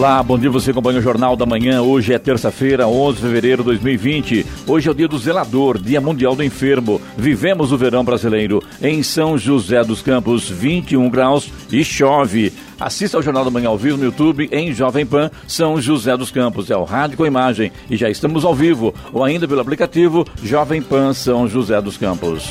[0.00, 1.82] Olá, bom dia, você acompanha o Jornal da Manhã.
[1.82, 4.46] Hoje é terça-feira, 11 de fevereiro de 2020.
[4.66, 6.98] Hoje é o dia do zelador, dia mundial do enfermo.
[7.18, 12.50] Vivemos o verão brasileiro em São José dos Campos, 21 graus e chove.
[12.80, 16.30] Assista ao Jornal da Manhã ao vivo no YouTube em Jovem Pan São José dos
[16.30, 16.70] Campos.
[16.70, 20.80] É o rádio com imagem e já estamos ao vivo ou ainda pelo aplicativo Jovem
[20.80, 22.50] Pan São José dos Campos.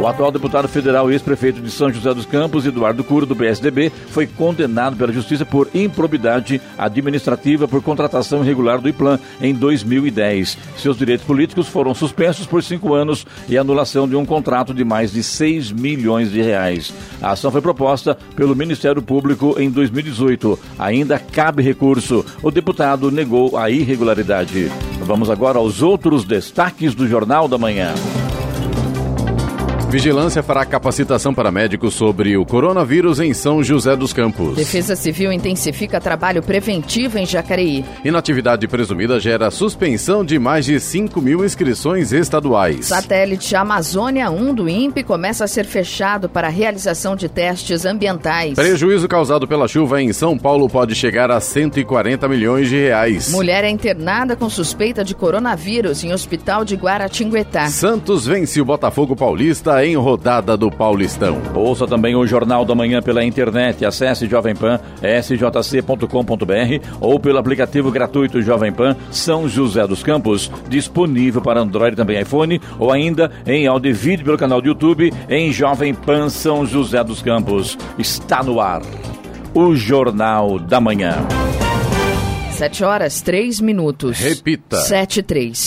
[0.00, 3.92] O atual deputado federal e ex-prefeito de São José dos Campos, Eduardo Curo, do PSDB,
[4.08, 10.56] foi condenado pela Justiça por improbidade administrativa por contratação irregular do IPLAN em 2010.
[10.78, 15.12] Seus direitos políticos foram suspensos por cinco anos e anulação de um contrato de mais
[15.12, 16.94] de 6 milhões de reais.
[17.20, 20.58] A ação foi proposta pelo Ministério Público em 2018.
[20.78, 22.24] Ainda cabe recurso.
[22.42, 24.72] O deputado negou a irregularidade.
[25.02, 27.92] Vamos agora aos outros destaques do Jornal da Manhã.
[29.90, 34.54] Vigilância fará capacitação para médicos sobre o coronavírus em São José dos Campos.
[34.54, 37.84] Defesa Civil intensifica trabalho preventivo em Jacareí.
[38.04, 42.86] Inatividade presumida gera suspensão de mais de 5 mil inscrições estaduais.
[42.86, 48.54] Satélite Amazônia 1 do INPE começa a ser fechado para a realização de testes ambientais.
[48.54, 53.32] Prejuízo causado pela chuva em São Paulo pode chegar a 140 milhões de reais.
[53.32, 57.66] Mulher é internada com suspeita de coronavírus em hospital de Guaratinguetá.
[57.66, 61.40] Santos vence o Botafogo Paulista em rodada do Paulistão.
[61.54, 63.84] Ouça também o Jornal da Manhã pela internet.
[63.84, 71.40] Acesse Jovem Pan, sjc.com.br ou pelo aplicativo gratuito Jovem Pan São José dos Campos, disponível
[71.40, 75.12] para Android e também iPhone, ou ainda em áudio e vídeo pelo canal do YouTube
[75.28, 77.78] em Jovem Pan São José dos Campos.
[77.98, 78.82] Está no ar.
[79.54, 81.26] O Jornal da Manhã.
[82.52, 84.18] Sete horas, três minutos.
[84.18, 84.76] Repita.
[84.76, 85.66] Sete, três.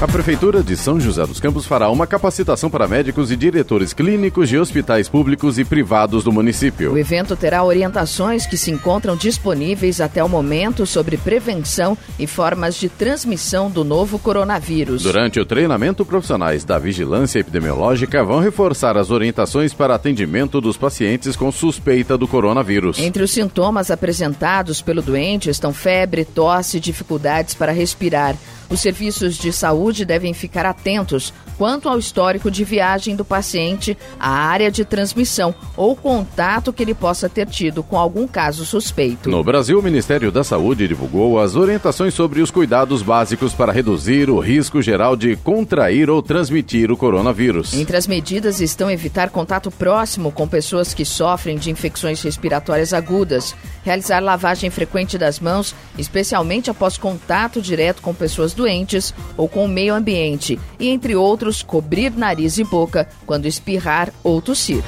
[0.00, 4.48] A Prefeitura de São José dos Campos fará uma capacitação para médicos e diretores clínicos
[4.48, 6.92] de hospitais públicos e privados do município.
[6.92, 12.74] O evento terá orientações que se encontram disponíveis até o momento sobre prevenção e formas
[12.74, 15.04] de transmissão do novo coronavírus.
[15.04, 21.36] Durante o treinamento, profissionais da vigilância epidemiológica vão reforçar as orientações para atendimento dos pacientes
[21.36, 22.98] com suspeita do coronavírus.
[22.98, 28.36] Entre os sintomas apresentados pelo doente estão febre, tosse e dificuldades para respirar.
[28.70, 34.30] Os serviços de saúde devem ficar atentos quanto ao histórico de viagem do paciente, a
[34.30, 39.30] área de transmissão ou contato que ele possa ter tido com algum caso suspeito.
[39.30, 44.28] No Brasil, o Ministério da Saúde divulgou as orientações sobre os cuidados básicos para reduzir
[44.28, 47.74] o risco geral de contrair ou transmitir o coronavírus.
[47.74, 53.54] Entre as medidas estão evitar contato próximo com pessoas que sofrem de infecções respiratórias agudas,
[53.84, 59.68] realizar lavagem frequente das mãos, especialmente após contato direto com pessoas doentes ou com o
[59.68, 64.82] meio ambiente, e entre outros cobrir nariz e boca quando espirrar ou tossir.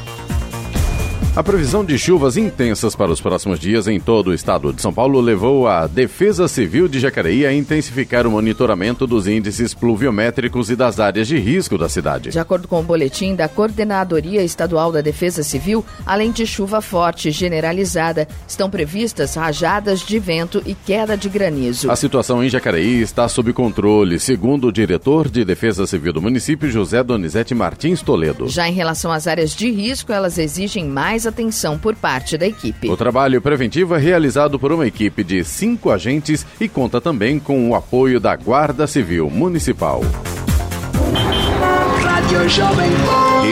[1.37, 4.91] A previsão de chuvas intensas para os próximos dias em todo o estado de São
[4.91, 10.75] Paulo levou a Defesa Civil de Jacareí a intensificar o monitoramento dos índices pluviométricos e
[10.75, 12.31] das áreas de risco da cidade.
[12.31, 17.31] De acordo com o boletim da Coordenadoria Estadual da Defesa Civil, além de chuva forte
[17.31, 21.91] generalizada, estão previstas rajadas de vento e queda de granizo.
[21.91, 26.71] A situação em Jacareí está sob controle, segundo o diretor de Defesa Civil do município,
[26.71, 28.49] José Donizete Martins Toledo.
[28.49, 32.89] Já em relação às áreas de risco, elas exigem mais atenção por parte da equipe.
[32.89, 37.71] O trabalho preventivo é realizado por uma equipe de cinco agentes e conta também com
[37.71, 40.01] o apoio da Guarda Civil Municipal.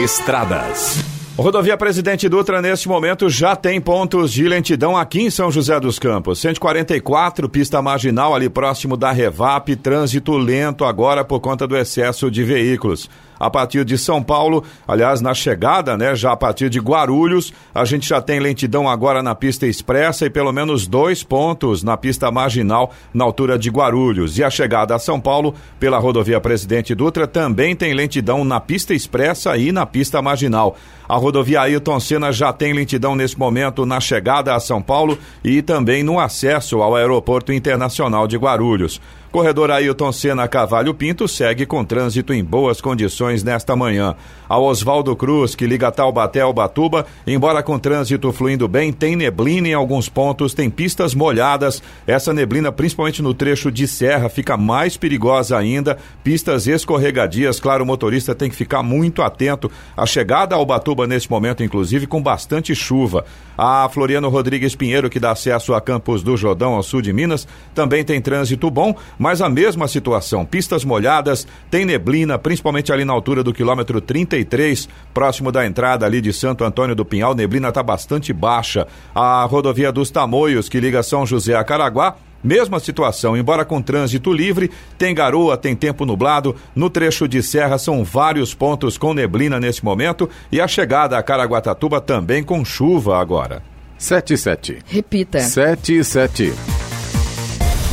[0.03, 1.03] Estradas.
[1.37, 5.99] Rodovia Presidente Dutra, neste momento, já tem pontos de lentidão aqui em São José dos
[5.99, 6.39] Campos.
[6.39, 12.41] 144, pista marginal ali próximo da Revap, trânsito lento agora por conta do excesso de
[12.41, 17.53] veículos a partir de São Paulo, aliás, na chegada, né, já a partir de Guarulhos,
[17.73, 21.97] a gente já tem lentidão agora na pista expressa e pelo menos dois pontos na
[21.97, 24.37] pista marginal na altura de Guarulhos.
[24.37, 28.93] E a chegada a São Paulo pela rodovia Presidente Dutra também tem lentidão na pista
[28.93, 30.75] expressa e na pista marginal.
[31.07, 35.61] A rodovia Ailton Senna já tem lentidão nesse momento na chegada a São Paulo e
[35.61, 38.99] também no acesso ao Aeroporto Internacional de Guarulhos.
[39.35, 44.15] Corredor Ailton Senna Cavalho Pinto segue com trânsito em boas condições nesta manhã.
[44.47, 49.67] A Oswaldo Cruz, que liga Taubaté ao Batuba, embora com trânsito fluindo bem, tem neblina
[49.67, 51.83] em alguns pontos, tem pistas molhadas.
[52.07, 55.97] Essa neblina, principalmente no trecho de serra, fica mais perigosa ainda.
[56.23, 59.69] Pistas escorregadias, claro, o motorista tem que ficar muito atento.
[59.97, 63.25] A chegada ao Batuba nesse momento, inclusive, com bastante chuva.
[63.57, 67.47] A Floriano Rodrigues Pinheiro, que dá acesso a Campos do Jordão, ao sul de Minas,
[67.73, 68.95] também tem trânsito bom,
[69.25, 70.45] mas a mesma situação.
[70.45, 76.21] Pistas molhadas, tem neblina, principalmente ali na altura do quilômetro 33, próximo da entrada ali
[76.21, 77.33] de Santo Antônio do Pinhal.
[77.33, 78.85] Neblina está bastante baixa.
[79.15, 84.31] A rodovia dos Tamoios, que liga São José a Caraguá, Mesma situação, embora com trânsito
[84.31, 84.69] livre,
[84.99, 86.55] tem garoa, tem tempo nublado.
[86.75, 91.23] No trecho de serra são vários pontos com neblina nesse momento e a chegada a
[91.23, 93.63] Caraguatatuba também com chuva agora.
[93.97, 94.77] 77.
[94.85, 95.39] Repita.
[95.39, 96.53] 77.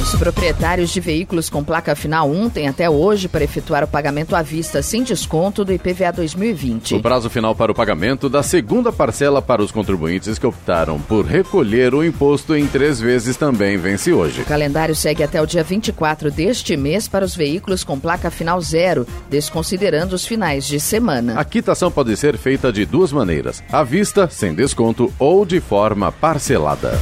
[0.01, 4.35] Os proprietários de veículos com placa final 1 têm até hoje para efetuar o pagamento
[4.35, 6.95] à vista sem desconto do IPVA 2020.
[6.95, 11.25] O prazo final para o pagamento da segunda parcela para os contribuintes que optaram por
[11.25, 14.43] recolher o imposto em três vezes também vence hoje.
[14.43, 18.61] O calendário segue até o dia 24 deste mês para os veículos com placa final
[18.61, 21.39] zero, desconsiderando os finais de semana.
[21.39, 26.11] A quitação pode ser feita de duas maneiras: à vista, sem desconto ou de forma
[26.11, 26.99] parcelada.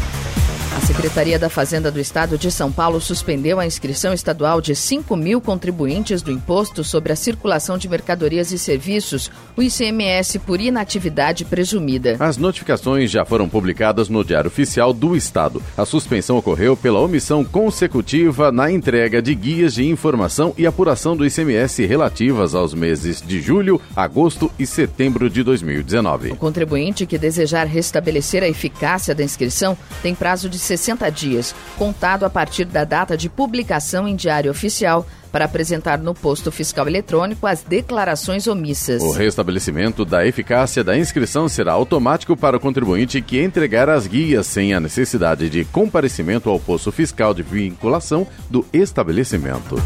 [0.72, 5.16] A Secretaria da Fazenda do Estado de São Paulo suspendeu a inscrição estadual de 5
[5.16, 11.44] mil contribuintes do Imposto sobre a Circulação de Mercadorias e Serviços, o ICMS, por inatividade
[11.44, 12.16] presumida.
[12.20, 15.60] As notificações já foram publicadas no Diário Oficial do Estado.
[15.76, 21.26] A suspensão ocorreu pela omissão consecutiva na entrega de guias de informação e apuração do
[21.26, 26.30] ICMS relativas aos meses de julho, agosto e setembro de 2019.
[26.30, 32.24] O contribuinte que desejar restabelecer a eficácia da inscrição tem prazo de 60 dias, contado
[32.24, 37.46] a partir da data de publicação em Diário Oficial, para apresentar no posto fiscal eletrônico
[37.46, 39.02] as declarações omissas.
[39.02, 44.46] O restabelecimento da eficácia da inscrição será automático para o contribuinte que entregar as guias
[44.46, 49.76] sem a necessidade de comparecimento ao posto fiscal de vinculação do estabelecimento.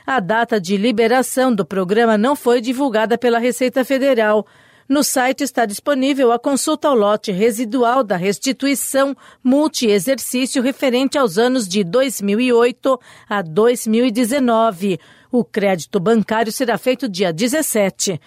[0.07, 4.47] A data de liberação do programa não foi divulgada pela Receita Federal.
[4.89, 11.69] No site está disponível a consulta ao lote residual da restituição multi-exercício referente aos anos
[11.69, 14.99] de 2008 a 2019.
[15.31, 18.21] O crédito bancário será feito dia 17.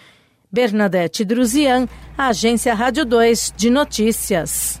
[0.50, 4.80] Bernadette Druzian, Agência Rádio 2 de Notícias.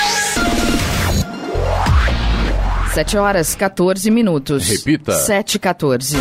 [2.93, 4.67] 7 horas 14 minutos.
[4.67, 5.13] Repita.
[5.13, 6.17] 7 e 14.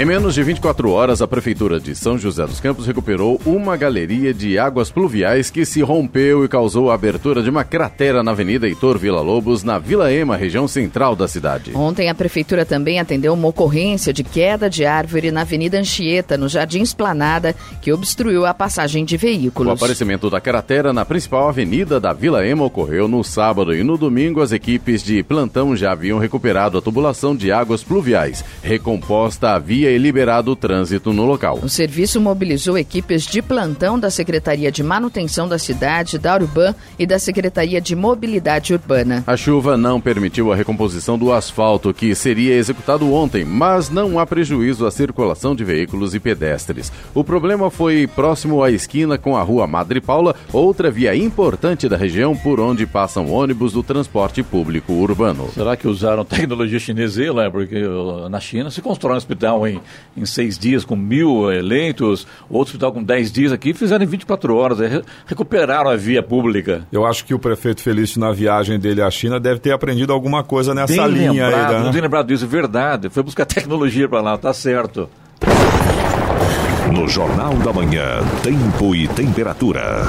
[0.00, 4.32] Em menos de 24 horas, a Prefeitura de São José dos Campos recuperou uma galeria
[4.32, 8.66] de águas pluviais que se rompeu e causou a abertura de uma cratera na Avenida
[8.66, 11.72] Heitor Vila Lobos, na Vila Ema, região central da cidade.
[11.74, 16.48] Ontem a prefeitura também atendeu uma ocorrência de queda de árvore na Avenida Anchieta, no
[16.48, 19.74] Jardim Esplanada, que obstruiu a passagem de O veículos.
[19.74, 24.40] aparecimento da cratera na principal avenida da Vila Ema ocorreu no sábado e no domingo
[24.40, 29.89] as equipes de plantão já haviam recuperado a tubulação de águas pluviais, recomposta a via
[29.90, 31.58] e liberado o trânsito no local.
[31.62, 37.06] O serviço mobilizou equipes de plantão da Secretaria de Manutenção da Cidade, da Urban e
[37.06, 39.22] da Secretaria de Mobilidade Urbana.
[39.26, 44.26] A chuva não permitiu a recomposição do asfalto que seria executado ontem, mas não há
[44.26, 46.90] prejuízo à circulação de veículos e pedestres.
[47.14, 51.96] O problema foi próximo à esquina com a rua Madre Paula, outra via importante da
[51.96, 55.50] região por onde passam ônibus do transporte público urbano.
[55.52, 57.50] Será que usaram tecnologia chinesa né?
[57.50, 57.82] Porque
[58.30, 59.79] na China se constrói um hospital em,
[60.16, 64.54] em seis dias com mil eleitos, outro hospital com dez dias aqui, fizeram em 24
[64.56, 66.86] horas, re- recuperaram a via pública.
[66.92, 70.42] Eu acho que o prefeito Felício, na viagem dele à China, deve ter aprendido alguma
[70.42, 71.90] coisa nessa Bem linha lembrado, aí, não né?
[71.90, 73.08] tinha lembrado disso, é verdade.
[73.10, 75.08] Foi buscar tecnologia para lá, tá certo.
[76.92, 80.02] No Jornal da Manhã, tempo e temperatura.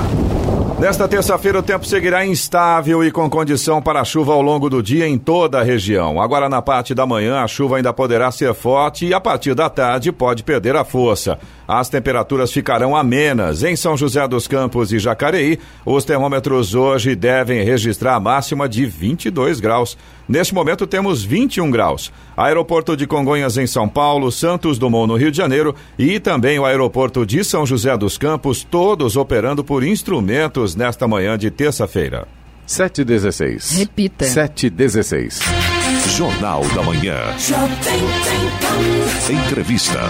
[0.82, 5.08] Nesta terça-feira, o tempo seguirá instável e com condição para chuva ao longo do dia
[5.08, 6.20] em toda a região.
[6.20, 9.70] Agora, na parte da manhã, a chuva ainda poderá ser forte e a partir da
[9.70, 11.38] tarde pode perder a força.
[11.72, 13.63] As temperaturas ficarão amenas.
[13.63, 18.86] Em São José dos Campos e Jacareí, os termômetros hoje devem registrar a máxima de
[18.86, 19.98] 22 graus.
[20.28, 22.12] Neste momento, temos 21 graus.
[22.36, 26.66] Aeroporto de Congonhas, em São Paulo, Santos Dumont, no Rio de Janeiro, e também o
[26.66, 32.28] aeroporto de São José dos Campos, todos operando por instrumentos nesta manhã de terça-feira.
[32.68, 33.78] 7 e 16.
[33.78, 34.25] Repita.
[34.25, 35.40] 7 e 16.
[36.18, 37.16] Jornal da Manhã.
[39.30, 40.01] Entrevista.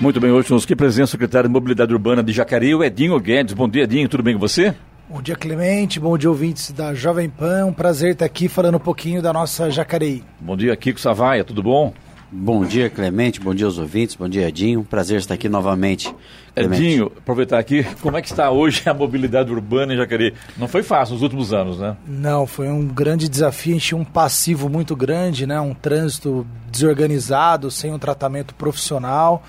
[0.00, 3.18] Muito bem, hoje nos que presença o secretário de Mobilidade Urbana de Jacareí, o Edinho
[3.18, 3.52] Guedes.
[3.52, 4.72] Bom dia, Edinho, tudo bem com você?
[5.10, 5.98] Bom dia, Clemente.
[5.98, 7.66] Bom dia, ouvintes da Jovem Pan.
[7.66, 10.22] Um prazer estar aqui falando um pouquinho da nossa Jacareí.
[10.38, 11.92] Bom dia, Kiko Savaia, tudo bom?
[12.30, 13.40] Bom dia, Clemente.
[13.40, 14.14] Bom dia aos ouvintes.
[14.14, 14.84] Bom dia, Edinho.
[14.84, 16.14] Prazer estar aqui novamente.
[16.54, 16.80] Clemente.
[16.84, 20.32] Edinho, aproveitar aqui, como é que está hoje a mobilidade urbana em Jacareí?
[20.56, 21.96] Não foi fácil nos últimos anos, né?
[22.06, 23.72] Não, foi um grande desafio.
[23.72, 25.58] A gente tinha um passivo muito grande, né?
[25.60, 29.42] Um trânsito desorganizado, sem um tratamento profissional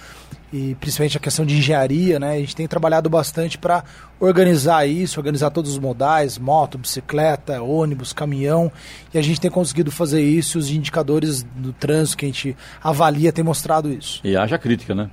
[0.51, 2.33] e principalmente a questão de engenharia, né?
[2.33, 3.83] A gente tem trabalhado bastante para
[4.19, 8.71] organizar isso, organizar todos os modais, moto, bicicleta, ônibus, caminhão,
[9.13, 10.57] e a gente tem conseguido fazer isso.
[10.57, 14.19] Os indicadores do trânsito que a gente avalia têm mostrado isso.
[14.23, 15.09] E haja crítica, né?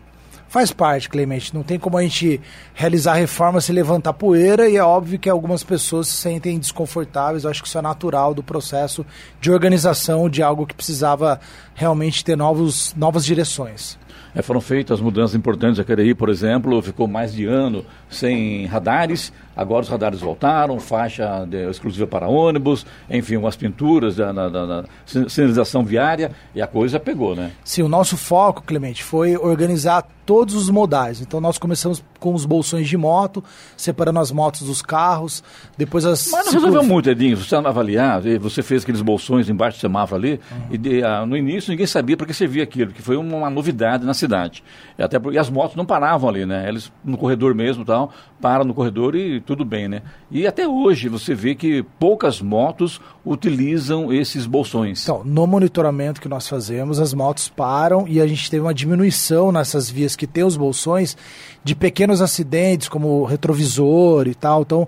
[0.49, 1.55] Faz parte, Clemente.
[1.55, 2.41] Não tem como a gente
[2.73, 7.45] realizar reforma se levantar poeira e é óbvio que algumas pessoas se sentem desconfortáveis.
[7.45, 9.05] Eu acho que isso é natural do processo
[9.41, 11.41] de organização de algo que precisava
[11.75, 13.99] realmente ter novos, novas direções.
[14.37, 15.79] É, foram feitas mudanças importantes.
[15.79, 19.33] Jacareí, por exemplo, ficou mais de ano sem radares.
[19.57, 24.85] Agora os radares voltaram, faixa de- exclusiva para ônibus, enfim, umas pinturas da, na- da
[25.07, 27.53] sinalização viária e a coisa pegou, né?
[27.65, 31.23] Sim, o nosso foco, Clemente, foi organizar todos os modais.
[31.23, 33.43] Então nós começamos com os bolsões de moto,
[33.77, 35.43] separando as motos dos carros,
[35.79, 36.29] depois as...
[36.31, 40.41] Mas não resolveu muito, Edinho, você avaliar, você fez aqueles bolsões embaixo do semáforo ali,
[40.51, 40.59] uhum.
[40.73, 43.51] e de, ah, no início ninguém sabia para que servia aquilo, que foi uma, uma
[43.51, 44.63] novidade na cidade.
[44.99, 46.69] Até porque as motos não paravam ali, né?
[46.69, 48.11] Eles no corredor mesmo tal,
[48.41, 50.03] param no corredor e tudo bem, né?
[50.31, 55.03] E até hoje você vê que poucas motos utilizam esses bolsões.
[55.03, 59.51] Então, no monitoramento que nós fazemos, as motos param e a gente teve uma diminuição
[59.51, 61.17] nessas vias que tem os bolsões
[61.65, 64.63] de pequenos acidentes, como retrovisor e tal.
[64.63, 64.87] Então,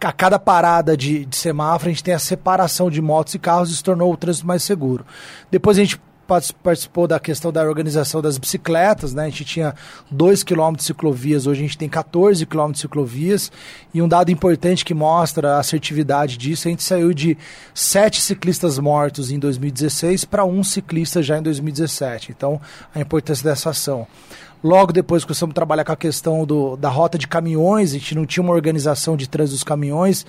[0.00, 3.70] a cada parada de, de semáforo, a gente tem a separação de motos e carros
[3.70, 5.04] e se tornou o trânsito mais seguro.
[5.50, 6.00] Depois a gente
[6.62, 9.24] participou da questão da organização das bicicletas, né?
[9.24, 9.74] A gente tinha
[10.10, 13.50] 2 km de ciclovias, hoje a gente tem 14 km de ciclovias.
[13.92, 17.36] E um dado importante que mostra a assertividade disso, a gente saiu de
[17.74, 22.32] 7 ciclistas mortos em 2016 para um ciclista já em 2017.
[22.32, 22.60] Então,
[22.94, 24.06] a importância dessa ação.
[24.62, 28.14] Logo depois começamos a trabalhar com a questão do, da rota de caminhões, a gente
[28.14, 30.26] não tinha uma organização de trânsito dos caminhões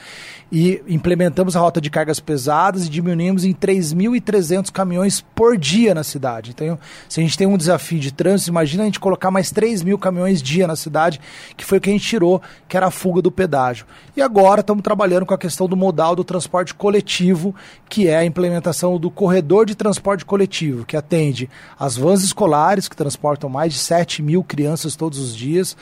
[0.50, 6.04] e implementamos a rota de cargas pesadas e diminuímos em 3.300 caminhões por dia na
[6.04, 6.52] cidade.
[6.52, 9.84] Então, se a gente tem um desafio de trânsito, imagina a gente colocar mais 3
[9.84, 11.20] mil caminhões dia na cidade,
[11.58, 13.86] que foi o que a gente tirou, que era a fuga do pedágio.
[14.16, 17.54] E agora estamos trabalhando com a questão do modal do transporte coletivo,
[17.90, 22.96] que é a implementação do corredor de transporte coletivo, que atende as vans escolares, que
[22.96, 25.75] transportam mais de 7 mil crianças todos os dias,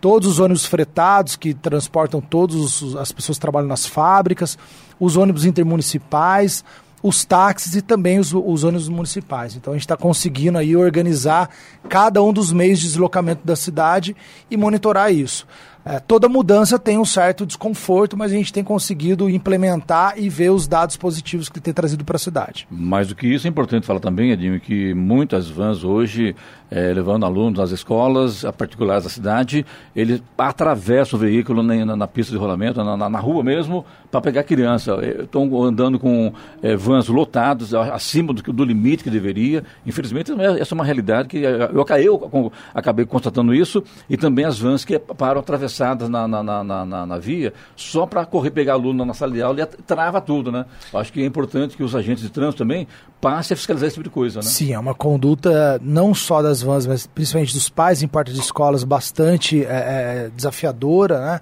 [0.00, 4.56] todos os ônibus fretados que transportam todas as pessoas que trabalham nas fábricas,
[4.98, 6.64] os ônibus intermunicipais,
[7.02, 9.56] os táxis e também os, os ônibus municipais.
[9.56, 11.50] Então a gente está conseguindo aí organizar
[11.88, 14.14] cada um dos meios de deslocamento da cidade
[14.50, 15.46] e monitorar isso.
[15.82, 20.50] É, toda mudança tem um certo desconforto, mas a gente tem conseguido implementar e ver
[20.50, 22.68] os dados positivos que tem trazido para a cidade.
[22.70, 26.36] Mais do que isso, é importante falar também, Edinho, que muitas vans hoje,
[26.70, 32.32] é, levando alunos às escolas particulares da cidade, eles atravessam o veículo na, na, pista
[32.32, 34.96] de rolamento, na, na rua mesmo, para pegar criança.
[35.22, 39.64] Estão andando com é, vans lotados, acima do, do, limite que deveria.
[39.84, 41.86] Infelizmente, essa é uma realidade que eu, eu,
[42.32, 47.06] eu acabei constatando isso, e também as vans que param atravessadas na, na, na, na,
[47.06, 50.64] na via só para correr pegar aluno na sala de aula e trava tudo, né?
[50.94, 52.86] Acho que é importante que os agentes de trânsito também
[53.20, 54.46] passem a fiscalizar esse tipo de coisa, né?
[54.46, 58.40] Sim, é uma conduta não só das vans, mas principalmente dos pais em parte de
[58.40, 61.40] escolas bastante é, é, desafiadora, né?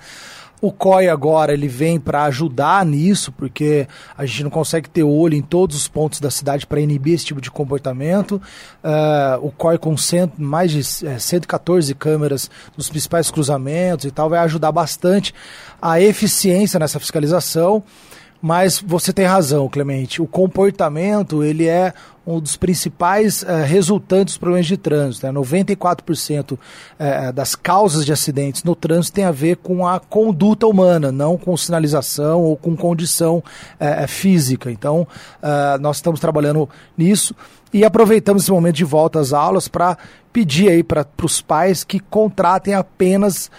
[0.61, 5.35] O COI agora ele vem para ajudar nisso, porque a gente não consegue ter olho
[5.35, 8.43] em todos os pontos da cidade para inibir esse tipo de comportamento.
[8.83, 14.29] Uh, o COI com cento, mais de é, 114 câmeras nos principais cruzamentos e tal
[14.29, 15.33] vai ajudar bastante
[15.81, 17.85] a eficiência nessa fiscalização.
[18.41, 20.23] Mas você tem razão, Clemente.
[20.23, 21.93] O comportamento ele é
[22.27, 25.27] um dos principais uh, resultantes dos problemas de trânsito.
[25.27, 25.33] Né?
[25.33, 31.11] 94% uh, das causas de acidentes no trânsito tem a ver com a conduta humana,
[31.11, 33.43] não com sinalização ou com condição
[34.07, 34.71] física.
[34.71, 35.07] Então,
[35.81, 37.35] nós estamos trabalhando nisso
[37.73, 39.97] e aproveitamos esse momento de volta às aulas para
[40.33, 43.51] pedir aí para os pais que contratem apenas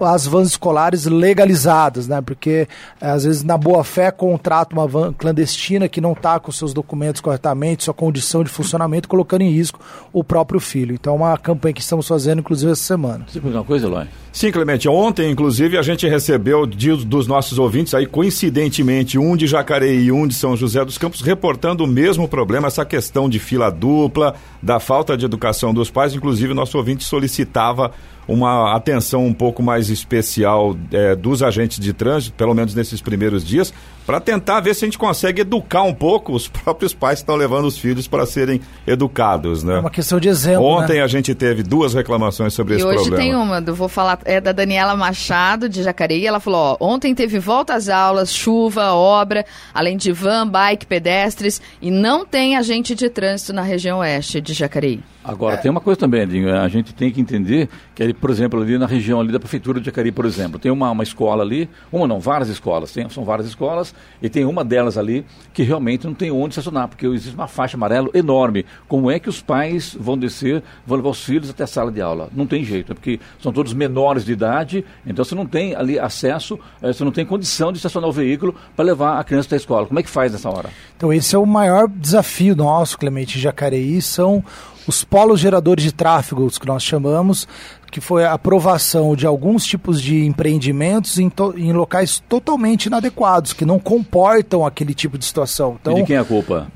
[0.00, 2.20] as vans escolares legalizadas, né?
[2.20, 2.68] Porque
[3.00, 6.72] eh, às vezes na boa fé contrata uma van clandestina que não está com seus
[6.72, 9.80] documentos corretamente, sua condição de funcionamento, colocando em risco
[10.12, 10.94] o próprio filho.
[10.94, 13.24] Então é uma campanha que estamos fazendo, inclusive, essa semana.
[13.28, 14.06] Você uma coisa, Eloy?
[14.32, 14.88] Sim, Clemente.
[14.88, 20.12] Ontem, inclusive, a gente recebeu de, dos nossos ouvintes aí, coincidentemente, um de Jacareí e
[20.12, 24.34] um de São José dos Campos, reportando o mesmo problema, essa questão de fila dupla,
[24.60, 26.14] da falta de educação dos pais.
[26.14, 27.92] Inclusive, nosso ouvinte solicitava
[28.26, 33.44] uma atenção um pouco mais especial é, dos agentes de trânsito, pelo menos nesses primeiros
[33.44, 33.72] dias,
[34.06, 37.36] para tentar ver se a gente consegue educar um pouco os próprios pais que estão
[37.36, 39.76] levando os filhos para serem educados, né?
[39.76, 40.64] É uma questão de exemplo.
[40.64, 41.02] Ontem né?
[41.02, 43.16] a gente teve duas reclamações sobre e esse hoje problema.
[43.16, 46.26] Hoje tem uma, eu vou falar, é da Daniela Machado, de Jacareí.
[46.26, 51.60] Ela falou: ó, ontem teve volta às aulas, chuva, obra, além de van, bike, pedestres,
[51.80, 55.00] e não tem agente de trânsito na região oeste de Jacareí.
[55.24, 55.56] Agora, é.
[55.56, 58.86] tem uma coisa também, Edinho, a gente tem que entender que, por exemplo, ali na
[58.86, 62.20] região ali da prefeitura de Jacareí, por exemplo, tem uma, uma escola ali, uma não,
[62.20, 66.30] várias escolas, tem, são várias escolas, e tem uma delas ali que realmente não tem
[66.30, 68.64] onde estacionar, porque existe uma faixa amarela enorme.
[68.88, 72.00] Como é que os pais vão descer, vão levar os filhos até a sala de
[72.00, 72.28] aula?
[72.32, 75.98] Não tem jeito, é porque são todos menores de idade, então você não tem ali
[75.98, 79.56] acesso, eh, você não tem condição de estacionar o veículo para levar a criança até
[79.56, 79.86] a escola.
[79.86, 80.70] Como é que faz nessa hora?
[80.96, 84.42] Então esse é o maior desafio nosso, Clemente Jacareí, são
[84.86, 87.48] os polos geradores de tráfego, os que nós chamamos,
[87.90, 93.64] que foi a aprovação de alguns tipos de empreendimentos em, em, locais totalmente inadequados, que
[93.64, 95.76] não comportam aquele tipo de situação.
[95.80, 96.66] Então, e de quem é a culpa?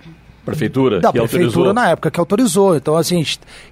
[0.45, 1.01] Prefeitura?
[1.01, 1.75] Da prefeitura autorizou.
[1.75, 2.77] na época que autorizou.
[2.77, 3.23] Então, assim,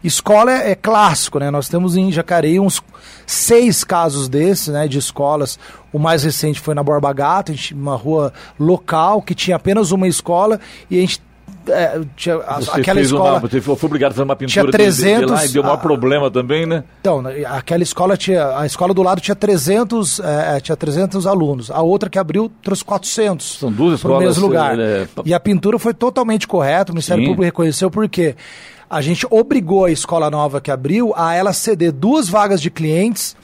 [0.05, 1.51] escola é, é, clássico, né?
[1.51, 2.83] Nós temos em Jacareí uns
[3.27, 4.87] seis casos desses, né?
[4.87, 5.59] De escolas.
[5.91, 10.61] O mais recente foi na Borba Gato, uma rua local que tinha apenas uma escola
[10.91, 11.23] e a gente
[11.69, 13.33] é, tinha, você aquela escola.
[13.33, 15.63] Uma, você foi obrigado a fazer uma pintura tinha 300, de, de lá e deu
[15.63, 16.85] um maior a, problema também, né?
[17.01, 18.59] Então, aquela escola tinha.
[18.59, 21.71] A escola do lado tinha 300, é, tinha 300 alunos.
[21.71, 23.59] A outra que abriu trouxe 400.
[23.59, 24.21] São duas escolas.
[24.21, 24.79] No mesmo lugar.
[24.79, 25.07] É...
[25.25, 27.29] E a pintura foi totalmente correta, o Ministério Sim.
[27.29, 28.37] Público reconheceu, porque
[28.89, 33.37] a gente obrigou a escola nova que abriu a ela ceder duas vagas de clientes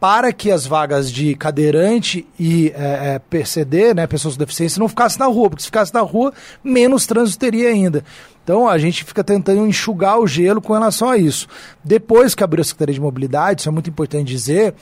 [0.00, 4.88] para que as vagas de cadeirante e é, é, PCD, né, pessoas com deficiência, não
[4.88, 6.32] ficassem na rua, porque se ficasse na rua,
[6.64, 8.02] menos trânsito teria ainda.
[8.42, 11.46] Então a gente fica tentando enxugar o gelo com relação a isso.
[11.84, 14.74] Depois que abriu a Secretaria de Mobilidade, isso é muito importante dizer,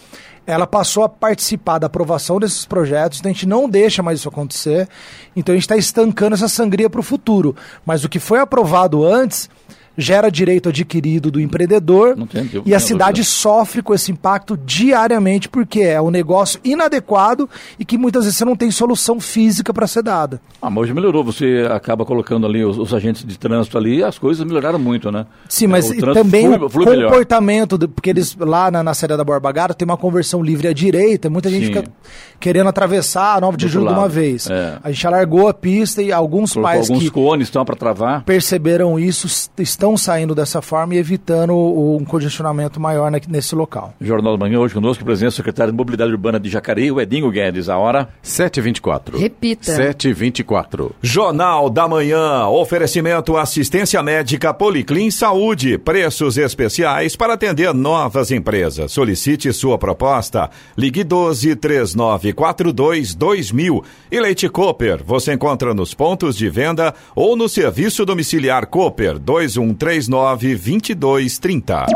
[0.46, 4.28] ela passou a participar da aprovação desses projetos, então a gente não deixa mais isso
[4.28, 4.88] acontecer,
[5.34, 7.56] então a gente está estancando essa sangria para o futuro.
[7.84, 9.50] Mas o que foi aprovado antes
[9.98, 12.16] gera direito adquirido do empreendedor
[12.64, 17.98] e a cidade sofre com esse impacto diariamente porque é um negócio inadequado e que
[17.98, 20.40] muitas vezes você não tem solução física para ser dada.
[20.62, 24.04] Ah, mas hoje melhorou, você acaba colocando ali os, os, agentes de trânsito ali e
[24.04, 25.26] as coisas melhoraram muito, né?
[25.48, 29.16] Sim, mas é, também flui, o flui comportamento, de, porque eles lá na, na saída
[29.16, 31.74] da Borba Gato tem uma conversão livre à direita, muita gente Sim.
[31.74, 31.90] fica
[32.38, 34.48] querendo atravessar a 9 de julho de uma vez.
[34.48, 34.78] É.
[34.82, 38.22] A gente alargou a pista e alguns Colocou pais alguns que cones estão para travar.
[38.24, 39.26] perceberam isso
[39.58, 43.94] estão estão saindo dessa forma e evitando um congestionamento maior nesse local.
[44.00, 47.30] Jornal da Manhã, hoje conosco, presença do secretário de Mobilidade Urbana de Jacareí, o Edinho
[47.30, 47.68] Guedes.
[47.68, 48.08] A hora?
[48.22, 49.16] 7h24.
[49.16, 49.72] Repita.
[49.72, 50.90] 7h24.
[51.00, 58.92] Jornal da Manhã, oferecimento assistência médica Policlin Saúde, preços especiais para atender novas empresas.
[58.92, 60.50] Solicite sua proposta.
[60.76, 63.84] Ligue 12 3942 2000.
[64.10, 69.67] E Leite Cooper, você encontra nos pontos de venda ou no serviço domiciliar Cooper 21
[69.74, 71.86] 39 22 30.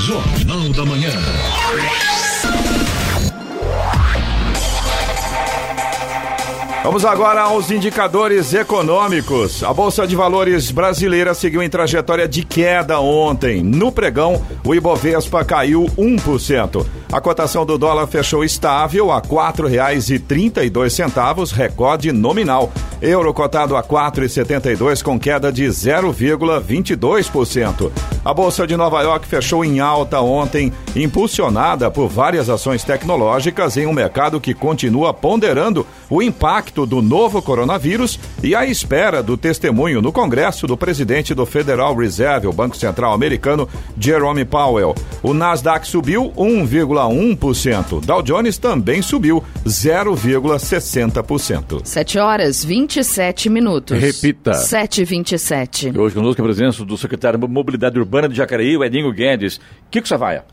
[0.00, 1.10] Jornal da Manhã.
[6.84, 9.64] Vamos agora aos indicadores econômicos.
[9.64, 13.62] A Bolsa de Valores brasileira seguiu em trajetória de queda ontem.
[13.62, 16.84] No pregão, o Ibovespa caiu 1%.
[17.10, 22.70] A cotação do dólar fechou estável a R$ 4,32, recorde nominal.
[23.00, 27.90] Euro cotado a 4,72 com queda de 0,22%.
[28.24, 33.86] A Bolsa de Nova York fechou em alta ontem, impulsionada por várias ações tecnológicas em
[33.86, 40.02] um mercado que continua ponderando o impacto do novo coronavírus e à espera do testemunho
[40.02, 44.96] no Congresso do presidente do Federal Reserve, o Banco Central Americano, Jerome Powell.
[45.22, 48.04] O Nasdaq subiu 1,1%.
[48.04, 51.82] Dow Jones também subiu 0,60%.
[51.84, 53.96] 7 horas 27 minutos.
[53.96, 54.50] Repita.
[54.50, 55.96] 7h27.
[55.96, 59.60] Hoje conosco a presença do secretário de Mobilidade Urbana de Jacareí, o Edinho Guedes.
[59.90, 60.44] Kiko Savaia.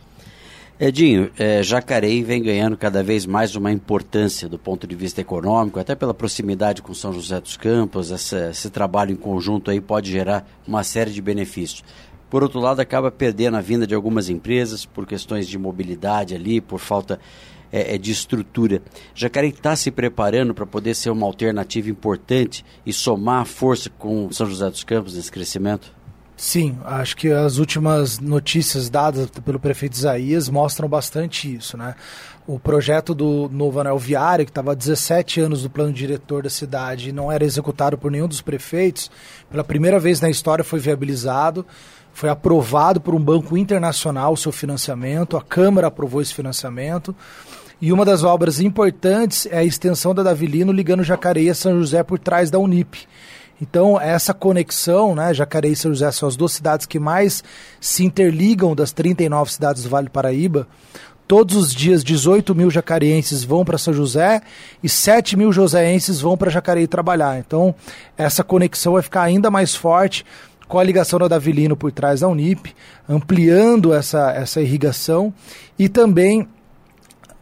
[0.84, 5.80] Edinho, é, Jacareí vem ganhando cada vez mais uma importância do ponto de vista econômico,
[5.80, 10.12] até pela proximidade com São José dos Campos, essa, esse trabalho em conjunto aí pode
[10.12, 11.84] gerar uma série de benefícios.
[12.32, 16.60] Por outro lado, acaba perdendo a vinda de algumas empresas por questões de mobilidade ali,
[16.60, 17.20] por falta
[17.72, 18.82] é, é de estrutura.
[19.14, 24.48] Jacareí está se preparando para poder ser uma alternativa importante e somar força com São
[24.48, 25.94] José dos Campos nesse crescimento?
[26.36, 31.94] Sim, acho que as últimas notícias dadas pelo prefeito Isaías mostram bastante isso, né?
[32.48, 36.50] O projeto do novo anel viário, que estava há 17 anos no plano diretor da
[36.50, 39.12] cidade e não era executado por nenhum dos prefeitos,
[39.52, 41.66] pela primeira vez na história foi viabilizado,
[42.12, 47.16] foi aprovado por um banco internacional o seu financiamento, a Câmara aprovou esse financiamento.
[47.80, 52.04] E uma das obras importantes é a extensão da Davilino ligando Jacareí a São José
[52.04, 53.08] por trás da Unip.
[53.62, 57.44] Então, essa conexão, né, Jacareí e São José são as duas cidades que mais
[57.80, 60.68] se interligam das 39 cidades do Vale do Paraíba.
[61.28, 64.42] Todos os dias, 18 mil jacareenses vão para São José
[64.84, 67.38] e 7 mil joséenses vão para Jacareí trabalhar.
[67.38, 67.76] Então,
[68.18, 70.26] essa conexão vai ficar ainda mais forte
[70.68, 72.74] com a ligação da Davilino por trás da Unip,
[73.08, 75.34] ampliando essa, essa irrigação
[75.78, 76.48] e também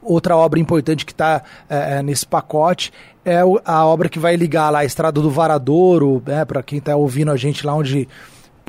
[0.02, 2.92] outra obra importante que está é, é, nesse pacote
[3.30, 6.96] é a obra que vai ligar lá a Estrada do Varadouro, né, para quem está
[6.96, 8.08] ouvindo a gente lá onde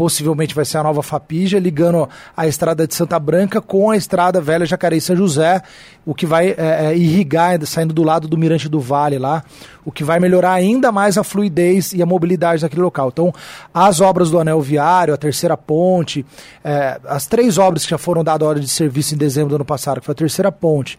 [0.00, 4.40] possivelmente vai ser a nova Fapija, ligando a estrada de Santa Branca com a estrada
[4.40, 5.60] velha Jacareí São José,
[6.06, 9.44] o que vai é, é, irrigar, saindo do lado do Mirante do Vale lá,
[9.84, 13.10] o que vai melhorar ainda mais a fluidez e a mobilidade daquele local.
[13.12, 13.30] Então,
[13.74, 16.24] as obras do anel viário, a terceira ponte,
[16.64, 19.66] é, as três obras que já foram dadas hora de serviço em dezembro do ano
[19.66, 20.98] passado, que foi a terceira ponte,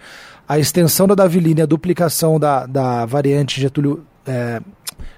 [0.51, 4.59] a extensão da Davilina e a duplicação da, da variante Getúlio é,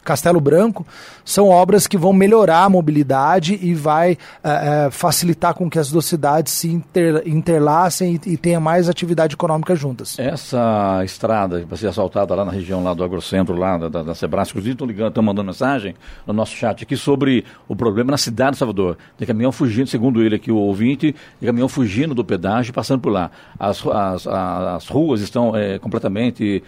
[0.04, 0.86] Castelo Branco,
[1.24, 6.06] são obras que vão melhorar a mobilidade e vai é, facilitar com que as duas
[6.06, 10.18] cidades se inter, interlacem e, e tenha mais atividade econômica juntas.
[10.20, 14.04] Essa estrada que vai ser assaltada lá na região lá do Agrocentro, lá da, da,
[14.04, 15.96] da Sebrae, inclusive estão ligando, estão mandando mensagem
[16.28, 18.98] no nosso chat aqui sobre o problema na cidade de Salvador.
[19.18, 23.12] Tem caminhão fugindo, segundo ele aqui, o ouvinte, tem caminhão fugindo do pedágio passando por
[23.12, 23.32] lá.
[23.58, 26.64] As, as, as ruas estão é, completamente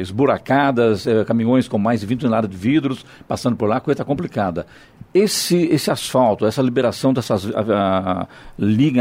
[0.00, 4.04] esburacadas, caminhões com mais de 20 toneladas de vidros passando por lá, a coisa está
[4.04, 4.66] complicada.
[5.12, 8.26] Esse, esse asfalto, essa liberação dessas a, a,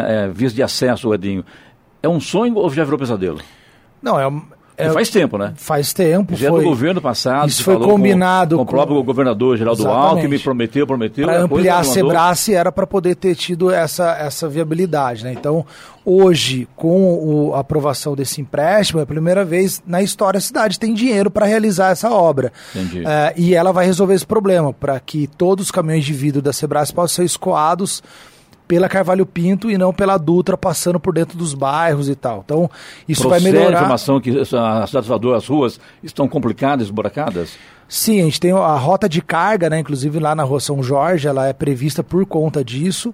[0.08, 1.46] é, vias de acesso, Edinho,
[2.02, 3.40] é um sonho ou já virou pesadelo?
[4.02, 4.26] Não, é,
[4.80, 5.54] é, faz tempo, né?
[5.58, 6.36] Faz tempo.
[6.36, 7.50] Já foi, no governo passado.
[7.50, 11.26] Isso foi combinado com, com, o próprio governador Geraldo Alckmin, me prometeu, prometeu.
[11.26, 15.34] Para ampliar a Sebrae era para poder ter tido essa, essa viabilidade, né?
[15.34, 15.66] Então,
[16.06, 20.80] hoje, com o, a aprovação desse empréstimo, é a primeira vez na história a cidade
[20.80, 22.54] tem dinheiro para realizar essa obra.
[22.74, 23.04] Entendi.
[23.06, 26.54] É, e ela vai resolver esse problema, para que todos os caminhões de vidro da
[26.54, 28.02] Sebrae possam ser escoados
[28.70, 32.44] pela Carvalho Pinto e não pela Dutra passando por dentro dos bairros e tal.
[32.46, 32.70] Então,
[33.08, 33.70] isso vai melhorar.
[33.70, 37.58] a informação que a cidade de Salvador, as ruas estão complicadas, esburacadas?
[37.88, 39.80] Sim, a gente tem a rota de carga, né?
[39.80, 43.12] Inclusive lá na rua São Jorge, ela é prevista por conta disso.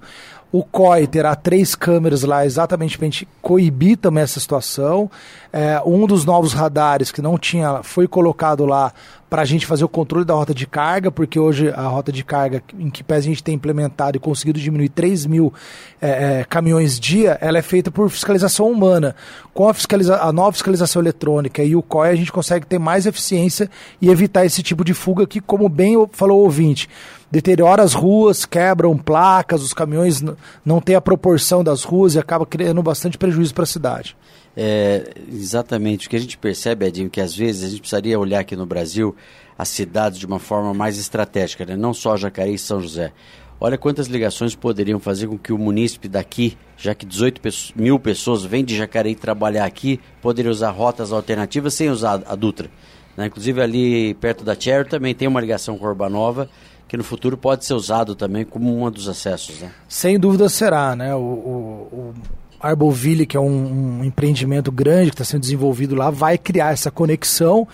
[0.55, 5.11] O COI terá três câmeras lá exatamente para a gente coibir também essa situação.
[5.51, 8.93] É, um dos novos radares que não tinha foi colocado lá
[9.29, 12.23] para a gente fazer o controle da rota de carga, porque hoje a rota de
[12.23, 15.53] carga, em que pés a gente tem implementado e conseguido diminuir 3 mil
[16.01, 19.13] é, é, caminhões dia, ela é feita por fiscalização humana.
[19.53, 23.05] Com a, fiscaliza a nova fiscalização eletrônica e o COI, a gente consegue ter mais
[23.05, 23.69] eficiência
[24.01, 26.87] e evitar esse tipo de fuga que, como bem falou o ouvinte,
[27.31, 30.23] deteriora as ruas, quebram placas, os caminhões
[30.63, 34.15] não têm a proporção das ruas e acaba criando bastante prejuízo para a cidade.
[34.55, 36.07] É, exatamente.
[36.07, 38.65] O que a gente percebe, Edinho, que às vezes a gente precisaria olhar aqui no
[38.65, 39.15] Brasil
[39.57, 41.75] as cidades de uma forma mais estratégica, né?
[41.75, 43.11] não só Jacareí e São José.
[43.59, 47.41] Olha quantas ligações poderiam fazer com que o munícipe daqui, já que 18
[47.75, 52.69] mil pessoas vêm de Jacareí trabalhar aqui, poderia usar rotas alternativas sem usar a Dutra.
[53.15, 53.27] Né?
[53.27, 56.49] Inclusive ali perto da Cherry também tem uma ligação com a Urbanova,
[56.95, 59.59] que no futuro pode ser usado também como um dos acessos.
[59.59, 59.69] Né?
[59.87, 61.13] Sem dúvida será, né?
[61.13, 62.13] O, o,
[62.61, 66.89] o que é um, um empreendimento grande que está sendo desenvolvido lá, vai criar essa
[66.89, 67.67] conexão.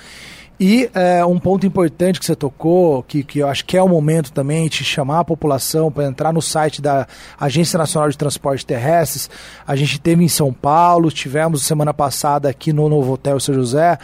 [0.60, 3.88] E é, um ponto importante que você tocou, que, que eu acho que é o
[3.88, 7.07] momento também de chamar a população para entrar no site da
[7.39, 9.29] Agência Nacional de Transportes Terrestres.
[9.67, 13.97] A gente teve em São Paulo, tivemos semana passada aqui no Novo Hotel São José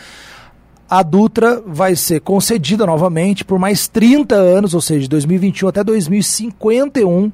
[0.90, 5.84] a Dutra vai ser concedida novamente por mais 30 anos, ou seja, de 2021 até
[5.84, 7.32] 2051.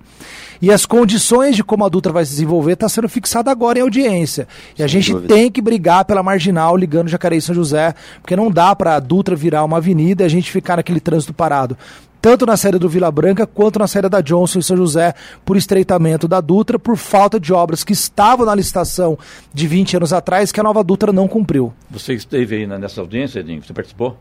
[0.61, 3.81] E as condições de como a Dutra vai se desenvolver está sendo fixada agora em
[3.81, 4.47] audiência.
[4.73, 5.33] E Sem a gente dúvida.
[5.33, 8.99] tem que brigar pela marginal ligando Jacareí e São José, porque não dá para a
[8.99, 11.77] Dutra virar uma avenida e a gente ficar naquele trânsito parado
[12.23, 15.57] tanto na saída do Vila Branca quanto na saída da Johnson e São José, por
[15.57, 19.19] estreitamento da Dutra, por falta de obras que estavam na licitação
[19.53, 21.73] de 20 anos atrás, que a nova Dutra não cumpriu.
[21.91, 23.61] Você esteve aí nessa audiência, Edinho?
[23.61, 24.17] Você participou?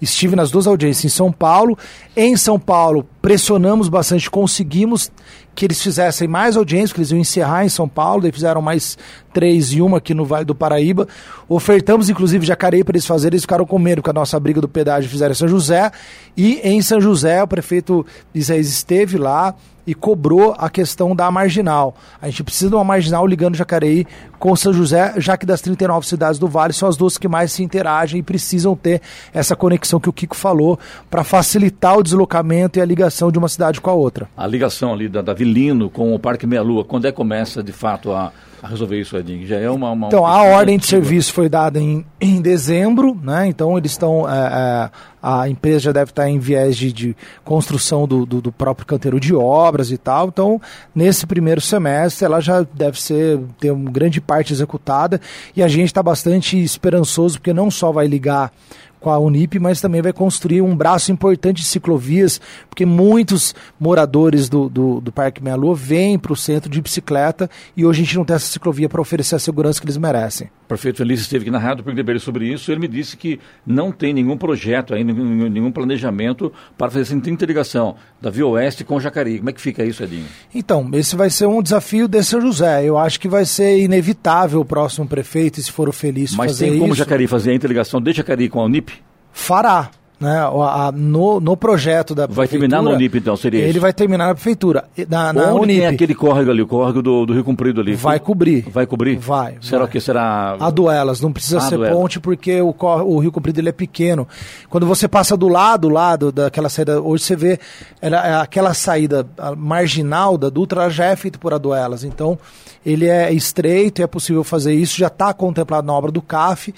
[0.00, 1.76] Estive nas duas audiências em São Paulo.
[2.16, 5.10] Em São Paulo, pressionamos bastante, conseguimos
[5.54, 8.98] que eles fizessem mais audiências, que eles iam encerrar em São Paulo, daí fizeram mais
[9.32, 11.08] três e uma aqui no Vale do Paraíba.
[11.48, 14.68] Ofertamos, inclusive, Jacareí para eles fazerem, eles ficaram com medo que a nossa briga do
[14.68, 15.90] pedágio fizeram em São José.
[16.36, 19.54] E em São José, o prefeito Isaías esteve lá,
[19.86, 21.94] e cobrou a questão da marginal.
[22.20, 24.06] A gente precisa de uma marginal ligando Jacareí
[24.38, 27.52] com São José, já que das 39 cidades do Vale são as duas que mais
[27.52, 29.00] se interagem e precisam ter
[29.32, 30.78] essa conexão que o Kiko falou
[31.10, 34.28] para facilitar o deslocamento e a ligação de uma cidade com a outra.
[34.36, 37.62] A ligação ali da, da Vilino com o Parque Meia Lua, quando é que começa
[37.62, 39.46] de fato a, a resolver isso, Edinho?
[39.46, 43.46] Já é uma, uma Então, a ordem de serviço foi dada em, em dezembro, né?
[43.46, 44.28] Então eles estão.
[44.28, 44.90] É, é,
[45.22, 49.18] a empresa já deve estar em viés de, de construção do, do, do, próprio canteiro
[49.18, 50.28] de obras e tal.
[50.28, 50.60] Então,
[50.94, 55.20] nesse primeiro semestre, ela já deve ser ter uma grande parte executada.
[55.54, 58.52] E a gente está bastante esperançoso, porque não só vai ligar
[59.00, 64.48] com a Unip, mas também vai construir um braço importante de ciclovias, porque muitos moradores
[64.48, 68.04] do, do, do Parque Meia Lua vêm para o centro de bicicleta e hoje a
[68.04, 70.48] gente não tem essa ciclovia para oferecer a segurança que eles merecem.
[70.66, 73.92] O prefeito Feliz esteve aqui na rádio, perguntei sobre isso, ele me disse que não
[73.92, 79.38] tem nenhum projeto ainda, nenhum planejamento para fazer essa interligação da Via Oeste com Jacareí.
[79.38, 80.26] Como é que fica isso, Edinho?
[80.52, 82.84] Então, esse vai ser um desafio de São José.
[82.84, 86.70] Eu acho que vai ser inevitável o próximo prefeito, se for o Feliz, Mas fazer
[86.70, 86.98] tem como isso.
[86.98, 88.92] Jacareí fazer a interligação de Jacareí com a Unip?
[89.36, 89.90] Fará.
[90.18, 93.80] né, a, a, no, no projeto da Vai terminar no Unip, então, seria Ele isso?
[93.80, 94.86] vai terminar na prefeitura.
[95.10, 95.78] Na, na Onde Unip.
[95.80, 97.94] tem aquele córrego ali, o córrego do, do Rio Comprido ali?
[97.94, 98.62] Vai cobrir.
[98.70, 99.18] Vai cobrir?
[99.18, 99.58] Vai.
[99.60, 99.88] Será vai.
[99.88, 100.00] o que?
[100.00, 100.56] Será...
[100.58, 104.26] A duelas, não precisa Ah, ser ponte porque o, o Rio Comprido ele é pequeno.
[104.70, 107.58] Quando você passa do lado, lado daquela saída, hoje você vê
[108.00, 112.04] é aquela saída a marginal da Dutra já é feita por aduelas.
[112.04, 112.38] Então
[112.86, 116.74] ele é estreito e é possível fazer isso, já está contemplado na obra do CAF.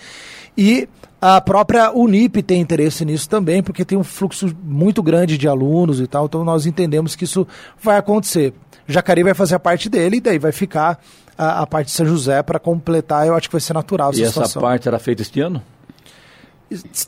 [0.56, 0.88] E
[1.20, 6.00] a própria Unip tem interesse nisso também, porque tem um fluxo muito grande de alunos
[6.00, 7.46] e tal, então nós entendemos que isso
[7.82, 8.54] vai acontecer.
[8.86, 10.98] Jacareí vai fazer a parte dele e daí vai ficar
[11.36, 14.18] a, a parte de São José para completar, eu acho que vai ser natural essa
[14.20, 14.62] E essa situação.
[14.62, 15.62] parte era feita este ano?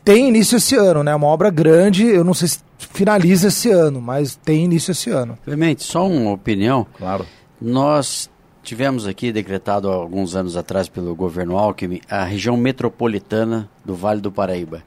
[0.05, 1.15] Tem início esse ano, né?
[1.15, 5.39] Uma obra grande, eu não sei se finaliza esse ano, mas tem início esse ano.
[5.45, 6.87] Clemente, só uma opinião.
[6.97, 7.27] Claro.
[7.61, 8.31] Nós
[8.63, 14.21] tivemos aqui decretado há alguns anos atrás pelo governo Alckmin a região metropolitana do Vale
[14.21, 14.83] do Paraíba.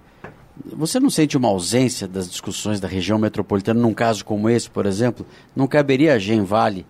[0.66, 4.86] Você não sente uma ausência das discussões da região metropolitana num caso como esse, por
[4.86, 5.26] exemplo?
[5.56, 6.86] Não caberia a Gen Vale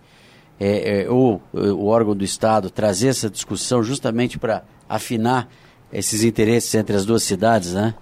[0.60, 5.48] é, é, ou é, o órgão do Estado trazer essa discussão justamente para afinar
[5.92, 7.94] esses interesses entre as duas cidades, né?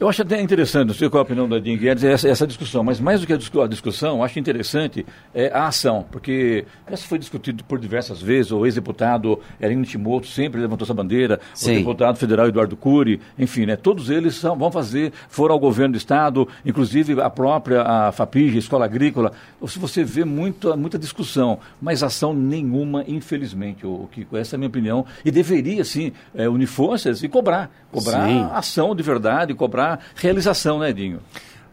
[0.00, 2.84] Eu acho até interessante, não sei qual a opinião da Edinho Guedes, essa, essa discussão,
[2.84, 6.64] mas mais do que a, discu- a discussão, eu acho interessante é, a ação, porque
[6.86, 11.72] essa foi discutido por diversas vezes, o ex-deputado Erinho Timoto sempre levantou essa bandeira, Sim.
[11.72, 15.94] o deputado federal Eduardo Cury, enfim, né, todos eles são, vão fazer, foram ao governo
[15.94, 19.32] do Estado, inclusive a própria a FAPIG, a Escola Agrícola,
[19.66, 24.56] se você vê muita, muita discussão, mas ação nenhuma, infelizmente, o, o Kiko, essa é
[24.56, 28.46] a minha opinião, e deveria sim é, unir forças e cobrar, cobrar Sim.
[28.52, 31.20] ação de verdade, cobrar realização, né, Edinho?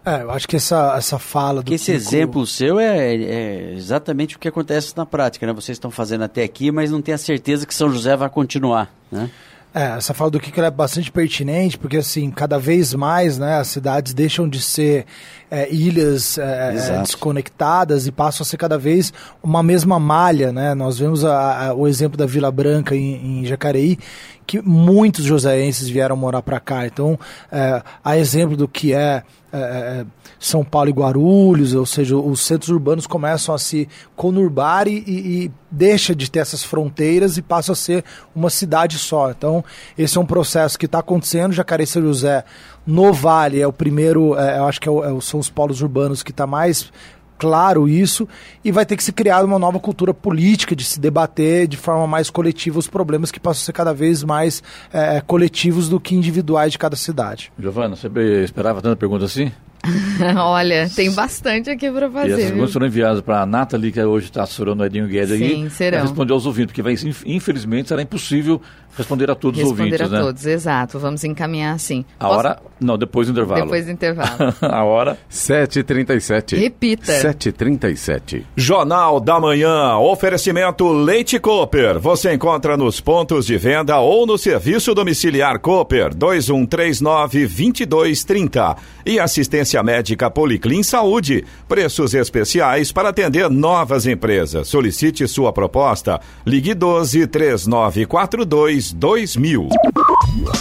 [0.05, 3.73] É, eu acho que essa, essa fala do Que esse Kiko- exemplo seu é, é
[3.73, 5.51] exatamente o que acontece na prática, né?
[5.53, 8.93] Vocês estão fazendo até aqui, mas não tem a certeza que São José vai continuar,
[9.11, 9.31] né?
[9.77, 13.57] É, essa fala do Kiko ela é bastante pertinente, porque assim, cada vez mais né,
[13.59, 15.05] as cidades deixam de ser
[15.51, 17.01] é, ilhas é, Exato.
[17.01, 19.11] desconectadas e passam a ser cada vez
[19.43, 20.53] uma mesma malha.
[20.53, 20.73] Né?
[20.73, 23.99] Nós vemos a- a- o exemplo da Vila Branca em, em Jacareí,
[24.47, 26.85] que muitos joséenses vieram morar para cá.
[26.87, 27.19] Então,
[27.51, 29.23] é, a exemplo do que é,
[29.57, 30.05] é, é,
[30.39, 35.51] São Paulo e Guarulhos, ou seja, os centros urbanos começam a se conurbar e, e,
[35.71, 39.31] deixa de ter essas fronteiras e passa a ser uma cidade só.
[39.31, 39.63] Então,
[39.97, 41.51] esse é um processo que está acontecendo.
[41.53, 42.43] Jacareí São José
[42.85, 45.81] no Vale é o primeiro, é, eu acho que é o- é são os polos
[45.81, 46.91] urbanos que está mais
[47.37, 48.27] claro isso
[48.63, 52.07] e vai ter que ser criada uma nova cultura política de se debater de forma
[52.07, 56.15] mais coletiva os problemas que passam a ser cada vez mais é, coletivos do que
[56.15, 57.51] individuais de cada cidade.
[57.59, 58.09] Giovana, você
[58.43, 59.51] esperava tanta pergunta assim?
[60.37, 62.45] Olha, tem bastante aqui para e essas fazer.
[62.47, 65.69] perguntas foram enviadas para a Nathalie, que hoje está assessorando o Edinho Guedes aí, Sim,
[65.69, 65.97] serão.
[65.99, 68.61] para responder aos ouvintes, porque vai, inf- infelizmente será impossível
[68.97, 70.21] responder a todos os Responder ouvintes, a né?
[70.21, 70.97] todos, exato.
[70.99, 72.05] Vamos encaminhar sim.
[72.17, 73.61] A Posso- hora, não, depois do intervalo.
[73.63, 74.53] Depois do intervalo.
[74.61, 76.57] a hora, 7h37.
[76.57, 77.11] Repita.
[77.11, 78.43] 7h37.
[78.55, 81.99] Jornal da Manhã, oferecimento Leite Cooper.
[81.99, 88.77] Você encontra nos pontos de venda ou no serviço domiciliar Cooper 2139-2230.
[89.05, 91.45] E assistência médica Policlin Saúde.
[91.67, 94.67] Preços especiais para atender novas empresas.
[94.67, 96.19] Solicite sua proposta.
[96.45, 99.69] Ligue 12 3942 2000.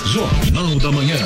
[0.07, 1.16] Jornal da Manhã.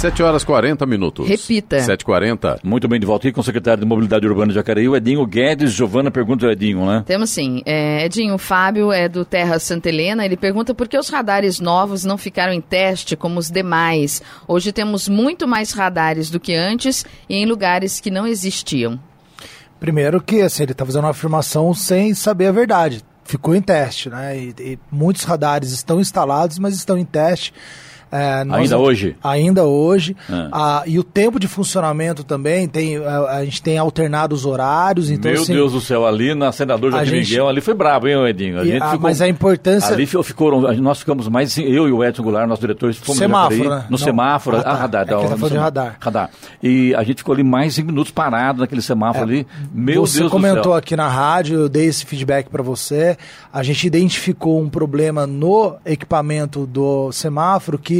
[0.00, 1.28] 7 horas 40 minutos.
[1.28, 1.76] Repita.
[1.76, 2.60] 7h40.
[2.64, 5.26] muito bem, de volta aqui com o secretário de Mobilidade Urbana de Jacareí, o Edinho
[5.26, 5.72] Guedes.
[5.72, 7.04] Giovana pergunta ao Edinho, né?
[7.06, 7.60] Temos sim.
[7.66, 10.24] É, Edinho, o Fábio é do Terra Santa Helena.
[10.24, 14.22] Ele pergunta por que os radares novos não ficaram em teste como os demais.
[14.48, 18.98] Hoje temos muito mais radares do que antes e em lugares que não existiam.
[19.78, 23.04] Primeiro que assim, ele está fazendo uma afirmação sem saber a verdade.
[23.22, 24.34] Ficou em teste, né?
[24.34, 27.52] E, e muitos radares estão instalados, mas estão em teste.
[28.12, 29.16] É, nós- Ainda hoje?
[29.22, 30.16] Ainda hoje.
[30.28, 30.48] É.
[30.52, 35.10] Ah, e o tempo de funcionamento também, tem, a, a gente tem alternado os horários.
[35.10, 38.08] Então, Meu assim, Deus do céu, ali na Senador Joaquim gente- Miguel, ali foi brabo,
[38.08, 38.58] hein, Edinho?
[38.58, 41.92] A E- gente ficou- mas a importância- Ali fi- ficou, nós ficamos mais, eu e
[41.92, 43.84] o Edson Goulart, nosso diretor, fomos em Semáforo, Jacareí, né?
[43.86, 43.98] no Não.
[43.98, 44.70] semáforo, tá.
[44.70, 45.60] ah, radar, É no tá semáforo.
[46.00, 46.30] radar.
[46.62, 49.46] E a gente ficou ali mais cinco minutos parado naquele semáforo ali.
[49.72, 50.74] Meu É, você Deus comentou do céu.
[50.74, 53.16] aqui na rádio, eu dei esse feedback para você.
[53.52, 57.99] A gente identificou um problema no equipamento do semáforo que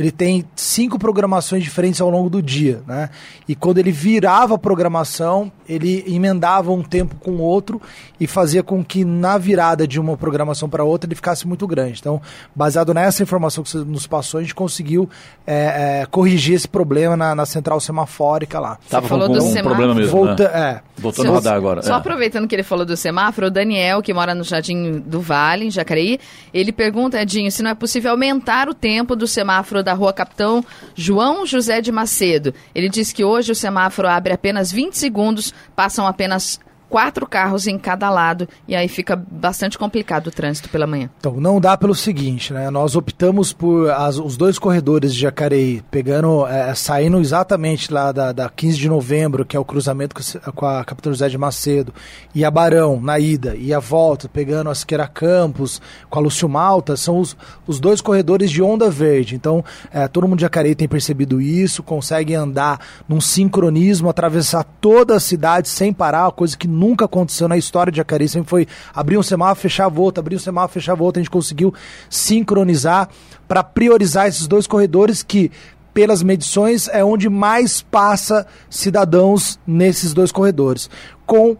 [0.00, 3.10] ele tem cinco programações diferentes ao longo do dia, né?
[3.46, 7.82] E quando ele virava a programação, ele emendava um tempo com o outro
[8.18, 11.98] e fazia com que na virada de uma programação para outra ele ficasse muito grande.
[12.00, 12.18] Então,
[12.54, 15.06] baseado nessa informação que você nos passou, a gente conseguiu
[15.46, 18.78] é, é, corrigir esse problema na, na central semafórica lá.
[18.88, 19.74] Tava falou com, do um semáforo.
[19.74, 20.58] problema mesmo, Volta, né?
[20.58, 21.82] é, Voltou no radar agora.
[21.82, 21.96] Só é.
[21.96, 25.70] aproveitando que ele falou do semáforo, o Daniel, que mora no Jardim do Vale, em
[25.70, 26.18] Jacareí,
[26.54, 30.64] ele pergunta, Edinho, se não é possível aumentar o tempo do semáforo da rua Capitão
[30.94, 32.54] João José de Macedo.
[32.74, 37.78] Ele diz que hoje o semáforo abre apenas 20 segundos, passam apenas quatro carros em
[37.78, 41.08] cada lado e aí fica bastante complicado o trânsito pela manhã.
[41.18, 42.68] Então, não dá pelo seguinte, né?
[42.68, 48.32] Nós optamos por as, os dois corredores de Jacareí, pegando, é, saindo exatamente lá da,
[48.32, 51.94] da 15 de novembro, que é o cruzamento com, com a Capitão José de Macedo,
[52.34, 56.48] e a Barão, na ida, e a volta, pegando a Siqueira Campos, com a Lúcio
[56.48, 57.36] Malta, são os,
[57.66, 59.36] os dois corredores de onda verde.
[59.36, 65.14] Então, é, todo mundo de Jacareí tem percebido isso, consegue andar num sincronismo, atravessar toda
[65.14, 69.18] a cidade sem parar, coisa que nunca aconteceu na história de Jacareí, sempre foi abrir
[69.18, 71.74] um semáforo, fechar a volta, abrir um semáforo, fechar a volta, a gente conseguiu
[72.08, 73.08] sincronizar
[73.46, 75.50] para priorizar esses dois corredores que
[75.92, 80.88] pelas medições é onde mais passa cidadãos nesses dois corredores.
[81.26, 81.56] Com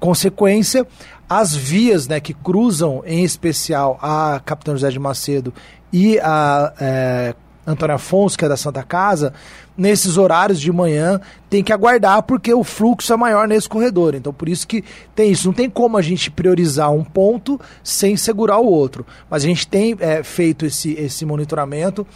[0.00, 0.86] consequência,
[1.28, 5.52] as vias né, que cruzam, em especial a Capitão José de Macedo
[5.92, 7.34] e a é,
[7.66, 9.32] Antônio Afonso, que é da Santa Casa,
[9.76, 14.14] nesses horários de manhã tem que aguardar porque o fluxo é maior nesse corredor.
[14.14, 14.84] Então por isso que
[15.14, 15.46] tem isso.
[15.46, 19.06] Não tem como a gente priorizar um ponto sem segurar o outro.
[19.30, 22.06] Mas a gente tem é, feito esse, esse monitoramento.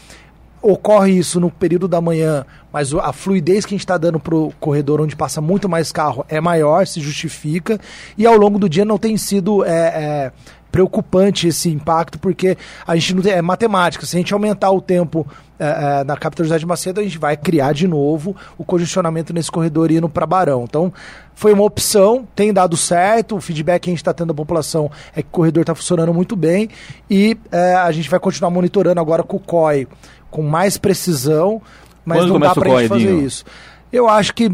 [0.61, 4.34] Ocorre isso no período da manhã, mas a fluidez que a gente está dando para
[4.34, 7.78] o corredor onde passa muito mais carro é maior, se justifica.
[8.18, 10.32] E ao longo do dia não tem sido é, é,
[10.77, 12.55] preocupante esse impacto, porque
[12.87, 14.05] a gente não tem, é matemática.
[14.05, 15.27] Se a gente aumentar o tempo
[15.59, 19.51] é, é, na capitalidade de Macedo, a gente vai criar de novo o congestionamento nesse
[19.51, 20.64] corredor indo para Barão.
[20.64, 20.93] Então,
[21.35, 24.91] foi uma opção, tem dado certo, o feedback que a gente está tendo da população
[25.14, 26.68] é que o corredor está funcionando muito bem
[27.09, 29.89] e é, a gente vai continuar monitorando agora com o COI
[30.31, 31.62] com mais precisão,
[32.05, 33.47] mas Quando não dá para a gente fazer isso.
[33.91, 34.53] Eu acho que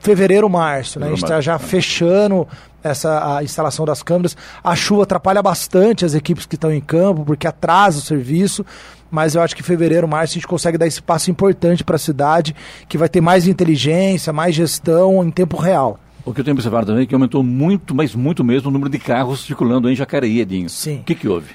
[0.00, 1.06] fevereiro, março, né?
[1.06, 2.48] A gente está já fechando
[2.82, 4.36] essa a instalação das câmeras.
[4.64, 8.64] A chuva atrapalha bastante as equipes que estão em campo, porque atrasa o serviço.
[9.10, 11.98] Mas eu acho que fevereiro, março, a gente consegue dar esse passo importante para a
[11.98, 12.54] cidade,
[12.88, 15.98] que vai ter mais inteligência, mais gestão em tempo real.
[16.24, 18.90] O que eu tenho observado também é que aumentou muito, mas muito mesmo, o número
[18.90, 20.68] de carros circulando em Jacareí, Edinho.
[20.68, 20.98] Sim.
[20.98, 21.52] O que, que houve?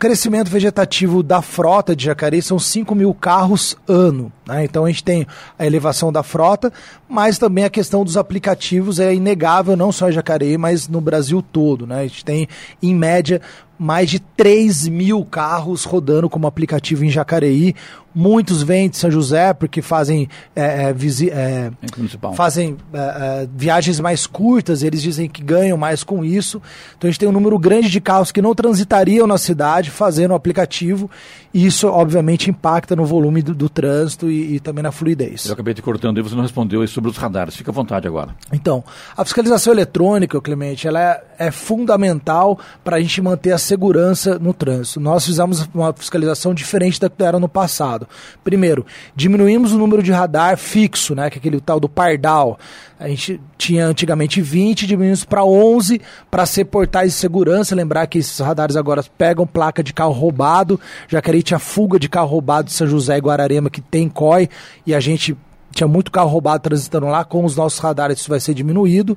[0.00, 4.32] Crescimento vegetativo da frota de Jacareí são 5 mil carros ano.
[4.46, 4.64] Né?
[4.64, 5.26] Então a gente tem
[5.58, 6.72] a elevação da frota,
[7.06, 11.42] mas também a questão dos aplicativos é inegável, não só em Jacareí, mas no Brasil
[11.42, 11.86] todo.
[11.86, 12.00] Né?
[12.00, 12.48] A gente tem,
[12.82, 13.42] em média,
[13.78, 17.74] mais de 3 mil carros rodando como aplicativo em Jacareí,
[18.14, 20.94] Muitos vêm de São José porque fazem, é, é,
[21.30, 21.70] é,
[22.34, 26.60] fazem é, é, viagens mais curtas, eles dizem que ganham mais com isso.
[26.96, 30.32] Então a gente tem um número grande de carros que não transitariam na cidade fazendo
[30.32, 31.08] o aplicativo,
[31.52, 35.46] e isso obviamente impacta no volume do, do trânsito e, e, também na fluidez.
[35.46, 37.56] Eu acabei te cortando e você não respondeu sobre os radares.
[37.56, 38.34] Fica à vontade agora.
[38.52, 38.84] Então,
[39.16, 44.54] a fiscalização eletrônica, Clemente, ela é, é fundamental para a gente manter a segurança no
[44.54, 45.00] trânsito.
[45.00, 48.08] Nós fizemos uma fiscalização diferente da que era no passado passado.
[48.42, 48.84] Primeiro,
[49.14, 52.58] diminuímos o número de radar fixo, né, que é aquele tal do pardal.
[53.00, 57.74] A gente tinha antigamente 20, diminuímos para 11 para ser portais de segurança.
[57.74, 60.78] Lembrar que esses radares agora pegam placa de carro roubado.
[61.08, 64.50] Jacareí tinha fuga de carro roubado de São José e Guararema que tem COI
[64.86, 65.34] e a gente
[65.72, 69.16] tinha muito carro roubado transitando lá, com os nossos radares isso vai ser diminuído,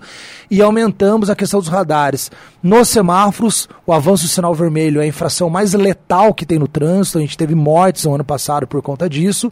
[0.50, 2.32] e aumentamos a questão dos radares.
[2.62, 6.68] Nos semáforos, o avanço do sinal vermelho é a infração mais letal que tem no
[6.68, 9.52] trânsito, a gente teve mortes no ano passado por conta disso,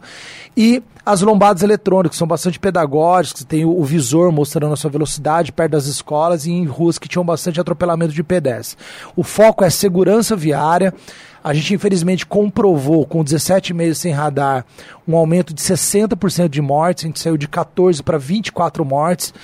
[0.56, 5.50] e as lombadas eletrônicas são bastante pedagógicas, tem o, o visor mostrando a sua velocidade
[5.50, 8.76] perto das escolas e em ruas que tinham bastante atropelamento de pedestres.
[9.16, 10.94] O foco é segurança viária,
[11.42, 14.64] a gente, infelizmente, comprovou com 17 meses sem radar
[15.06, 17.04] um aumento de 60% de mortes.
[17.04, 19.34] A gente saiu de 14 para 24 mortes.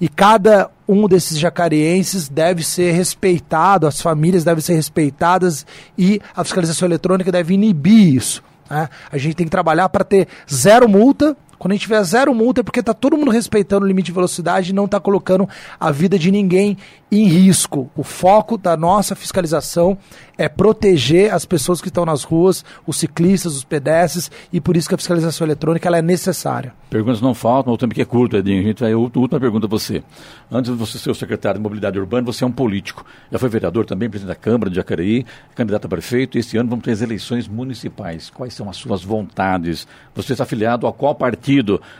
[0.00, 6.44] E cada um desses jacareenses deve ser respeitado, as famílias devem ser respeitadas e a
[6.44, 8.42] fiscalização eletrônica deve inibir isso.
[8.70, 8.88] Né?
[9.10, 12.60] A gente tem que trabalhar para ter zero multa quando a gente tiver zero multa
[12.60, 15.48] é porque está todo mundo respeitando o limite de velocidade e não está colocando
[15.78, 16.76] a vida de ninguém
[17.10, 17.90] em risco.
[17.96, 19.98] O foco da nossa fiscalização
[20.36, 24.88] é proteger as pessoas que estão nas ruas, os ciclistas, os pedestres, e por isso
[24.88, 26.72] que a fiscalização eletrônica ela é necessária.
[26.88, 28.60] Perguntas não faltam, o tempo que é curto, Edinho.
[28.60, 30.02] A gente vai, última pergunta a você.
[30.50, 33.04] Antes de você ser o secretário de Mobilidade Urbana, você é um político.
[33.32, 36.70] Já foi vereador também, presidente da Câmara de Jacareí, candidato a prefeito, e este ano
[36.70, 38.30] vamos ter as eleições municipais.
[38.30, 39.88] Quais são as suas vontades?
[40.14, 41.47] Você está afiliado a qual partido?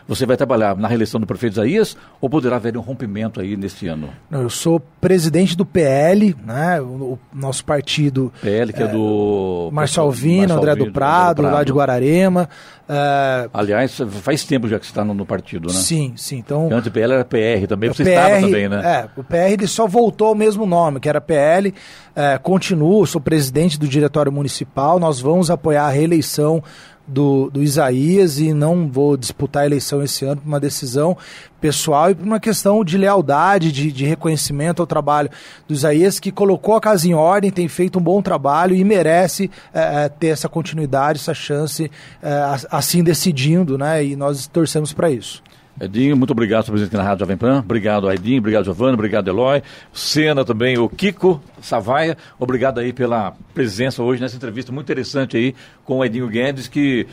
[0.07, 3.87] Você vai trabalhar na reeleição do prefeito Isaías ou poderá haver um rompimento aí neste
[3.87, 4.09] ano?
[4.29, 6.79] Não, eu sou presidente do PL, né?
[6.81, 8.31] O, o nosso partido.
[8.41, 9.69] PL, que é, é do.
[9.71, 12.49] Marcelo Alvino, André do Prado, lá de Guararema.
[12.89, 15.75] Uh, Aliás, faz tempo já que você está no, no, partido, né?
[15.75, 16.37] Sim, sim.
[16.37, 18.81] Então, antes o PL era PR também, você PR, estava também, né?
[18.83, 21.71] É, o PR ele só voltou ao mesmo nome, que era PL.
[22.15, 26.63] É, continuo, sou presidente do Diretório Municipal, nós vamos apoiar a reeleição
[27.09, 31.17] do, do Isaías e não vou disputar a eleição esse ano por uma decisão
[31.59, 35.29] pessoal e por uma questão de lealdade, de, de reconhecimento ao trabalho
[35.67, 39.51] do Isaías, que colocou a casa em ordem, tem feito um bom trabalho e merece
[39.73, 41.91] é, ter essa continuidade, essa chance,
[42.21, 44.03] é, assim decidindo, né?
[44.03, 45.43] E nós torcemos para isso.
[45.79, 47.59] Edinho, muito obrigado por presença aqui na Rádio Jovem Pan.
[47.59, 48.39] Obrigado, Edinho.
[48.39, 48.93] Obrigado, Giovanni.
[48.93, 49.63] Obrigado, Eloy.
[49.93, 52.17] Cena também, o Kiko Savaia.
[52.37, 55.55] Obrigado aí pela presença hoje nessa entrevista muito interessante aí
[55.85, 57.07] com o Edinho Guedes, que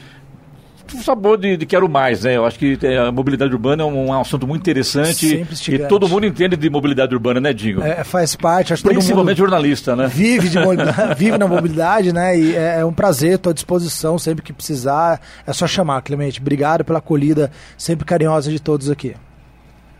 [1.03, 2.37] sabor de, de, quero mais, né?
[2.37, 6.09] Eu acho que é, a mobilidade urbana é um, um assunto muito interessante e todo
[6.09, 7.83] mundo entende de mobilidade urbana, né, Dinho?
[7.83, 10.07] É, faz parte, acho Principalmente jornalista, né?
[10.07, 10.59] Vive, de,
[11.17, 12.39] vive na mobilidade, né?
[12.39, 15.21] E é, é, um prazer, estou à disposição sempre que precisar.
[15.47, 16.41] É só chamar, Clemente.
[16.41, 19.15] Obrigado pela acolhida sempre carinhosa de todos aqui.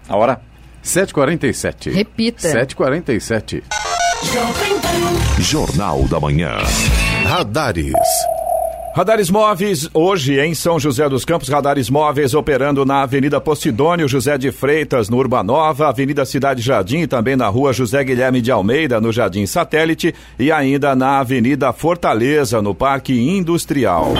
[0.09, 0.41] A hora?
[0.85, 1.93] 7h47.
[1.93, 2.49] Repita.
[2.49, 3.63] 7h47.
[5.41, 6.57] Jornal da Manhã.
[7.25, 7.93] Radares.
[8.97, 14.39] Radares móveis, hoje em São José dos Campos, radares móveis operando na Avenida Posidônio José
[14.39, 18.99] de Freitas, no Urbanova, Avenida Cidade Jardim e também na Rua José Guilherme de Almeida,
[18.99, 24.15] no Jardim Satélite e ainda na Avenida Fortaleza, no Parque Industrial.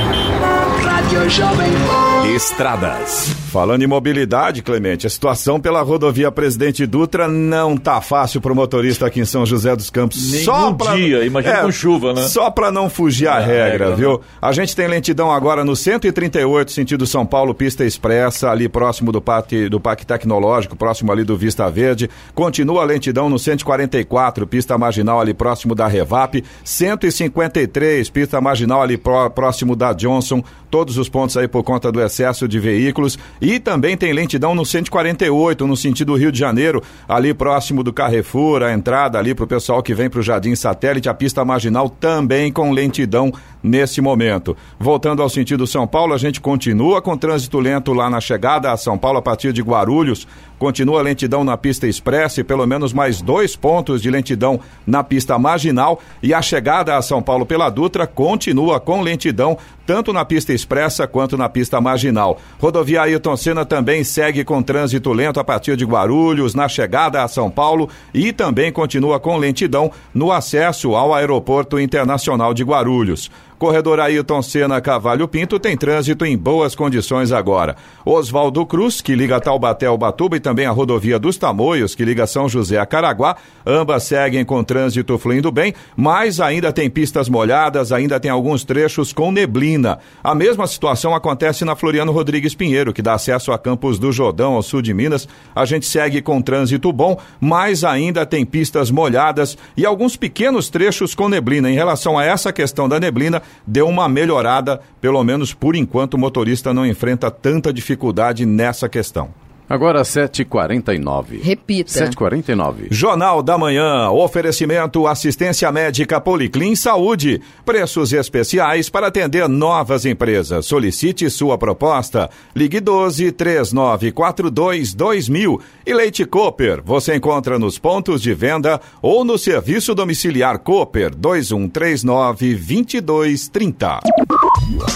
[2.35, 3.29] Estradas.
[3.53, 9.07] Falando em mobilidade, Clemente, a situação pela rodovia Presidente Dutra não tá fácil pro motorista
[9.07, 10.33] aqui em São José dos Campos.
[10.33, 10.97] Nem só um pra...
[10.97, 12.23] dia, imagina é, com chuva, né?
[12.23, 14.13] Só para não fugir à regra, regra, viu?
[14.15, 14.19] Né?
[14.43, 19.23] A gente tem lentidão agora no 138, sentido São Paulo, pista expressa, ali próximo do
[19.23, 22.11] Parque, do Parque Tecnológico, próximo ali do Vista Verde.
[22.35, 26.43] Continua a lentidão no 144, pista marginal ali próximo da Revap.
[26.65, 29.01] 153, pista marginal ali
[29.35, 30.43] próximo da Johnson.
[30.69, 32.16] Todos os pontos aí por conta do excesso
[32.49, 33.19] de veículos.
[33.41, 38.63] E também tem lentidão no 148, no sentido Rio de Janeiro, ali próximo do Carrefour,
[38.63, 41.89] a entrada ali para o pessoal que vem para o Jardim Satélite, a pista marginal
[41.89, 43.33] também com lentidão
[43.67, 44.57] nesse momento.
[44.79, 48.77] Voltando ao sentido São Paulo, a gente continua com trânsito lento lá na chegada a
[48.77, 50.27] São Paulo a partir de Guarulhos.
[50.59, 55.39] Continua lentidão na pista expressa e pelo menos mais dois pontos de lentidão na pista
[55.39, 56.01] marginal.
[56.23, 61.07] E a chegada a São Paulo pela Dutra continua com lentidão tanto na pista expressa
[61.07, 62.41] quanto na pista marginal.
[62.59, 67.29] Rodovia Ailton Senna também segue com trânsito lento a partir de Guarulhos, na chegada a
[67.29, 73.31] São Paulo e também continua com lentidão no acesso ao Aeroporto Internacional de Guarulhos.
[73.59, 77.75] Corredor Ailton Senna Cavalho Pinto tem trânsito em boas condições agora.
[78.05, 82.27] Oswaldo Cruz, que liga Taubaté ao Batuba, e também a rodovia dos Tamoios, que liga
[82.27, 87.93] São José a Caraguá, ambas seguem com trânsito fluindo bem, mas ainda tem pistas molhadas,
[87.93, 89.99] ainda tem alguns trechos com neblina.
[90.23, 94.55] A mesma situação acontece na Floriano Rodrigues Pinheiro, que dá acesso a Campos do Jordão,
[94.55, 95.27] ao sul de Minas.
[95.55, 101.15] A gente segue com trânsito bom, mas ainda tem pistas molhadas e alguns pequenos trechos
[101.15, 101.71] com neblina.
[101.71, 106.19] Em relação a essa questão da neblina, deu uma melhorada, pelo menos por enquanto o
[106.19, 109.46] motorista não enfrenta tanta dificuldade nessa questão.
[109.69, 111.43] Agora 7h49.
[111.43, 111.91] Repita.
[111.91, 112.87] 7h49.
[112.91, 114.11] Jornal da Manhã.
[114.11, 117.41] Oferecimento assistência médica Policlin Saúde.
[117.65, 120.67] Preços especiais para atender novas empresas.
[120.67, 122.31] Solicite sua proposta.
[122.55, 125.61] Ligue 12 3942 2000.
[125.85, 126.81] E Leite Cooper.
[126.85, 134.01] Você encontra nos pontos de venda ou no serviço domiciliar Cooper 2139 2230.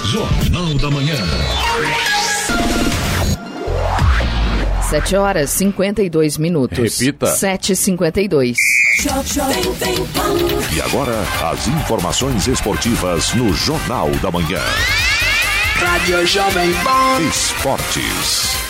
[0.05, 1.16] Jornal da Manhã.
[4.91, 6.99] 7 horas 52 minutos.
[6.99, 7.26] Repita.
[7.26, 8.57] 7h52.
[10.74, 11.14] E agora,
[11.49, 14.61] as informações esportivas no Jornal da Manhã.
[15.76, 17.20] Rádio Jovem Pan.
[17.28, 18.70] Esportes.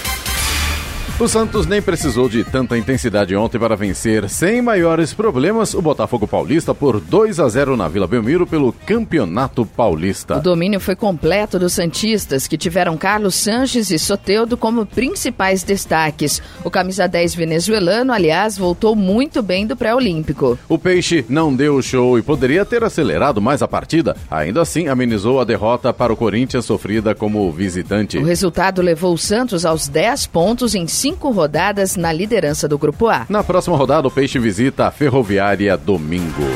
[1.21, 6.27] O Santos nem precisou de tanta intensidade ontem para vencer sem maiores problemas o Botafogo
[6.27, 10.39] Paulista por 2 a 0 na Vila Belmiro pelo Campeonato Paulista.
[10.39, 16.41] O domínio foi completo dos Santistas, que tiveram Carlos Sanches e Soteudo como principais destaques.
[16.64, 20.59] O camisa 10 venezuelano, aliás, voltou muito bem do pré-olímpico.
[20.71, 24.16] O Peixe não deu show e poderia ter acelerado mais a partida.
[24.31, 28.16] Ainda assim, amenizou a derrota para o Corinthians sofrida como visitante.
[28.16, 32.79] O resultado levou o Santos aos 10 pontos em 5 cinco rodadas na liderança do
[32.79, 33.27] Grupo A.
[33.29, 36.47] Na próxima rodada, o Peixe visita a Ferroviária domingo.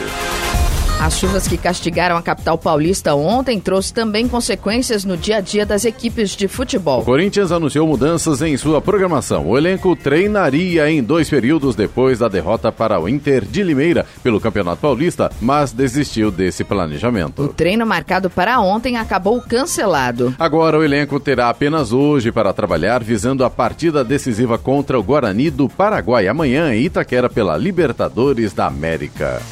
[1.04, 5.66] As chuvas que castigaram a capital paulista ontem trouxe também consequências no dia a dia
[5.66, 7.02] das equipes de futebol.
[7.02, 9.46] O Corinthians anunciou mudanças em sua programação.
[9.46, 14.40] O elenco treinaria em dois períodos depois da derrota para o Inter de Limeira pelo
[14.40, 17.42] Campeonato Paulista, mas desistiu desse planejamento.
[17.42, 20.34] O treino marcado para ontem acabou cancelado.
[20.38, 25.50] Agora o elenco terá apenas hoje para trabalhar visando a partida decisiva contra o Guarani
[25.50, 29.42] do Paraguai amanhã em Itaquera pela Libertadores da América.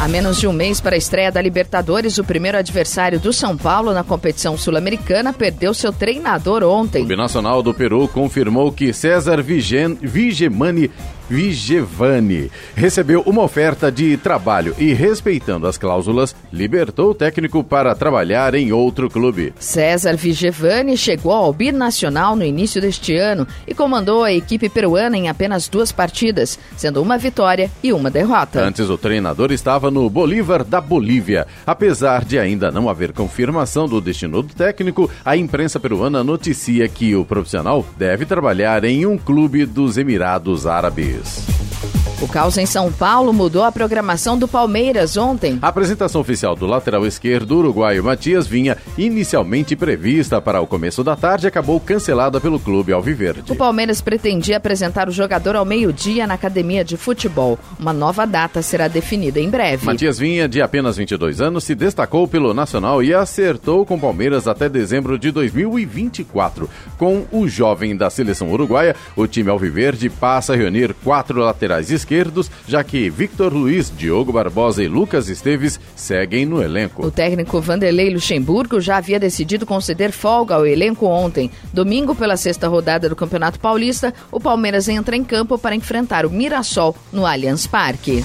[0.00, 3.56] A menos de um mês para a estreia da Libertadores, o primeiro adversário do São
[3.56, 7.02] Paulo na competição sul-americana perdeu seu treinador ontem.
[7.02, 10.88] O Binacional do Peru confirmou que César Vigemani
[11.28, 18.54] Vigevani recebeu uma oferta de trabalho e, respeitando as cláusulas, libertou o técnico para trabalhar
[18.54, 19.52] em outro clube.
[19.58, 25.28] César Vigevani chegou ao Binacional no início deste ano e comandou a equipe peruana em
[25.28, 28.60] apenas duas partidas, sendo uma vitória e uma derrota.
[28.60, 31.46] Antes, o treinador estava no Bolívar da Bolívia.
[31.66, 37.14] Apesar de ainda não haver confirmação do destino do técnico, a imprensa peruana noticia que
[37.14, 41.17] o profissional deve trabalhar em um clube dos Emirados Árabes.
[41.18, 41.97] Reviews.
[42.20, 45.56] O caos em São Paulo mudou a programação do Palmeiras ontem.
[45.62, 51.14] A apresentação oficial do lateral esquerdo uruguaio Matias vinha inicialmente prevista para o começo da
[51.14, 53.52] tarde acabou cancelada pelo clube Alviverde.
[53.52, 57.56] O Palmeiras pretendia apresentar o jogador ao meio-dia na academia de futebol.
[57.78, 59.86] Uma nova data será definida em breve.
[59.86, 64.48] Matias Vinha, de apenas 22 anos, se destacou pelo Nacional e acertou com o Palmeiras
[64.48, 66.68] até dezembro de 2024.
[66.96, 72.07] Com o jovem da seleção uruguaia, o time Alviverde passa a reunir quatro laterais esquerdos
[72.08, 77.06] esquerdos, já que Victor Luiz, Diogo Barbosa e Lucas Esteves seguem no elenco.
[77.06, 81.50] O técnico Vanderlei Luxemburgo já havia decidido conceder folga ao elenco ontem.
[81.72, 86.30] Domingo, pela sexta rodada do Campeonato Paulista, o Palmeiras entra em campo para enfrentar o
[86.30, 88.24] Mirassol no Allianz Parque.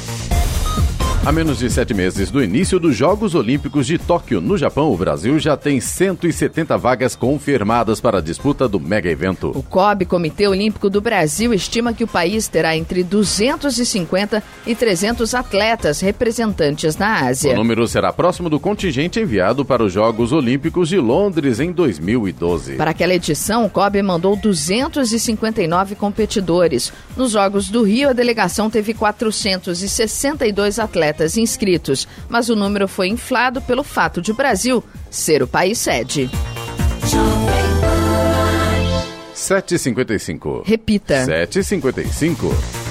[1.26, 4.98] A menos de sete meses do início dos Jogos Olímpicos de Tóquio, no Japão, o
[4.98, 9.50] Brasil já tem 170 vagas confirmadas para a disputa do mega evento.
[9.56, 15.34] O COB, Comitê Olímpico do Brasil, estima que o país terá entre 250 e 300
[15.34, 17.54] atletas representantes na Ásia.
[17.54, 22.76] O número será próximo do contingente enviado para os Jogos Olímpicos de Londres em 2012.
[22.76, 26.92] Para aquela edição, o COB mandou 259 competidores.
[27.16, 33.08] Nos Jogos do Rio, a delegação teve 462 atletas atletas inscritos, mas o número foi
[33.08, 36.30] inflado pelo fato de o Brasil ser o país sede.
[39.36, 40.64] 7h55.
[40.66, 41.26] Repita.
[41.26, 42.83] 7h55.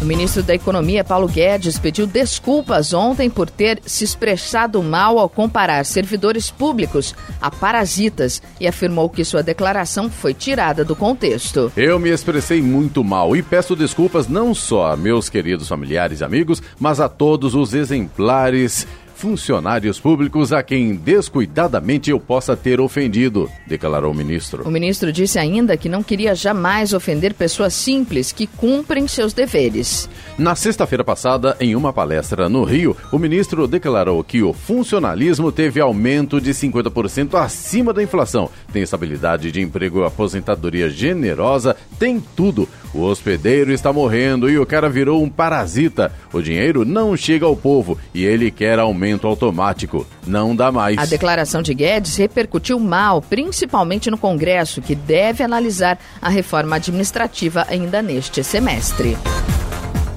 [0.00, 5.28] O ministro da Economia, Paulo Guedes, pediu desculpas ontem por ter se expressado mal ao
[5.28, 11.72] comparar servidores públicos a parasitas e afirmou que sua declaração foi tirada do contexto.
[11.76, 16.24] Eu me expressei muito mal e peço desculpas não só a meus queridos familiares e
[16.24, 18.86] amigos, mas a todos os exemplares
[19.18, 24.62] funcionários públicos a quem descuidadamente eu possa ter ofendido, declarou o ministro.
[24.62, 30.08] O ministro disse ainda que não queria jamais ofender pessoas simples que cumprem seus deveres.
[30.38, 35.80] Na sexta-feira passada, em uma palestra no Rio, o ministro declarou que o funcionalismo teve
[35.80, 42.68] aumento de 50% acima da inflação, tem estabilidade de emprego, aposentadoria generosa, tem tudo.
[42.94, 46.12] O hospedeiro está morrendo e o cara virou um parasita.
[46.32, 50.06] O dinheiro não chega ao povo e ele quer aumento automático.
[50.26, 50.98] Não dá mais.
[50.98, 57.66] A declaração de Guedes repercutiu mal, principalmente no Congresso, que deve analisar a reforma administrativa
[57.68, 59.16] ainda neste semestre.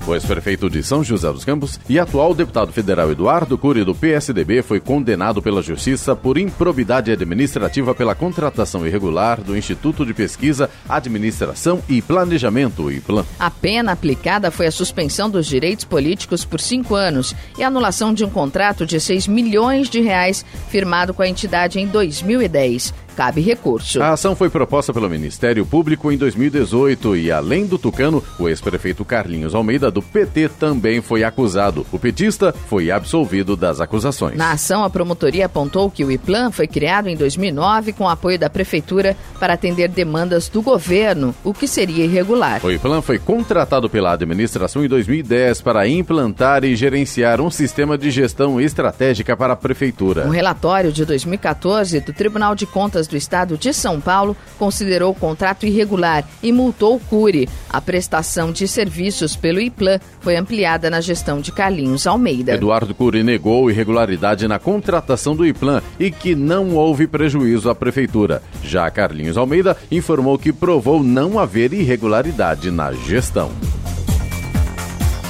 [0.07, 4.63] O ex-prefeito de São José dos Campos e atual deputado federal Eduardo Cury do PSDB
[4.63, 11.83] foi condenado pela Justiça por improbidade administrativa pela contratação irregular do Instituto de Pesquisa, Administração
[11.87, 13.25] e Planejamento IPLAN.
[13.39, 18.25] A pena aplicada foi a suspensão dos direitos políticos por cinco anos e anulação de
[18.25, 24.01] um contrato de 6 milhões de reais firmado com a entidade em 2010 cabe recurso.
[24.01, 29.05] A ação foi proposta pelo Ministério Público em 2018 e, além do Tucano, o ex-prefeito
[29.05, 31.85] Carlinhos Almeida, do PT, também foi acusado.
[31.91, 34.37] O petista foi absolvido das acusações.
[34.37, 38.49] Na ação, a promotoria apontou que o IPLAN foi criado em 2009 com apoio da
[38.49, 42.61] Prefeitura para atender demandas do governo, o que seria irregular.
[42.63, 48.11] O IPLAN foi contratado pela administração em 2010 para implantar e gerenciar um sistema de
[48.11, 50.25] gestão estratégica para a Prefeitura.
[50.25, 55.15] Um relatório de 2014 do Tribunal de Contas do Estado de São Paulo considerou o
[55.15, 57.47] contrato irregular e multou o Cury.
[57.69, 62.53] A prestação de serviços pelo IPLAN foi ampliada na gestão de Carlinhos Almeida.
[62.53, 68.41] Eduardo Cury negou irregularidade na contratação do IPLAN e que não houve prejuízo à prefeitura.
[68.63, 73.51] Já Carlinhos Almeida informou que provou não haver irregularidade na gestão.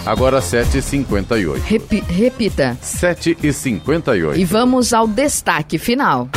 [0.05, 1.61] Agora 7h58.
[1.61, 2.78] Repi repita.
[2.82, 4.38] 7h58.
[4.38, 6.28] E vamos ao destaque final.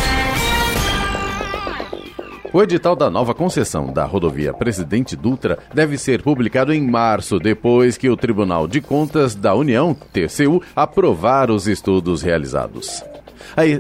[2.55, 7.99] O edital da nova concessão da rodovia Presidente Dutra deve ser publicado em março, depois
[7.99, 13.03] que o Tribunal de Contas da União, TCU, aprovar os estudos realizados.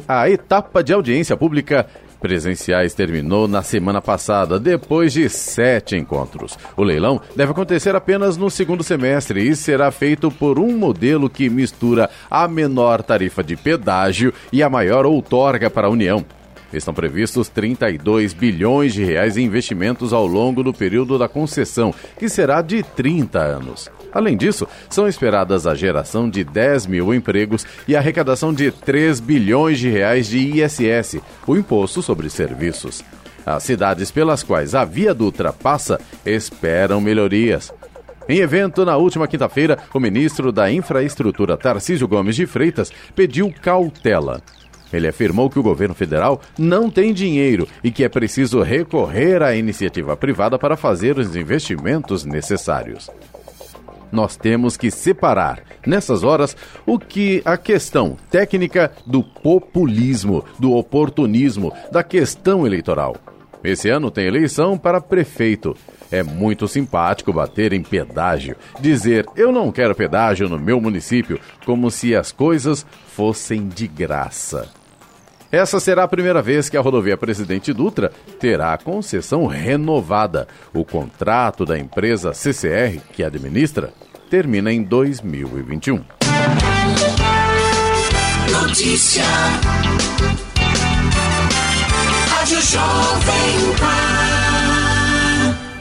[0.09, 1.87] A, etapa de audiência pública
[2.20, 6.59] presenciais terminou na semana passada, depois de sete encontros.
[6.77, 11.49] O leilão deve acontecer apenas no segundo semestre e será feito por um modelo que
[11.49, 16.27] mistura a menor tarifa de pedágio e a maior outorga para a União.
[16.75, 22.29] Estão previstos 32 bilhões de reais em investimentos ao longo do período da concessão, que
[22.29, 23.89] será de 30 anos.
[24.12, 29.20] Além disso, são esperadas a geração de 10 mil empregos e a arrecadação de 3
[29.20, 33.05] bilhões de reais de ISS, o Imposto sobre Serviços.
[33.47, 37.72] As cidades pelas quais a Via Dutra passa esperam melhorias.
[38.29, 44.41] Em evento na última quinta-feira, o ministro da Infraestrutura Tarcísio Gomes de Freitas pediu cautela.
[44.95, 49.55] Ele afirmou que o governo federal não tem dinheiro e que é preciso recorrer à
[49.55, 53.11] iniciativa privada para fazer os investimentos necessários
[54.15, 61.73] nós temos que separar, nessas horas, o que a questão técnica do populismo, do oportunismo,
[61.91, 63.17] da questão eleitoral.
[63.63, 65.77] Esse ano tem eleição para prefeito.
[66.13, 71.91] É muito simpático bater em pedágio, dizer eu não quero pedágio no meu município, como
[71.91, 74.69] se as coisas fossem de graça.
[75.55, 80.49] Essa será a primeira vez que a rodovia Presidente Dutra terá a concessão renovada.
[80.73, 83.95] O contrato da empresa CCR, que administra,
[84.29, 86.05] termina em 2021.
[88.51, 89.23] Notícia.
[92.31, 94.34] Rádio Jovem Pan.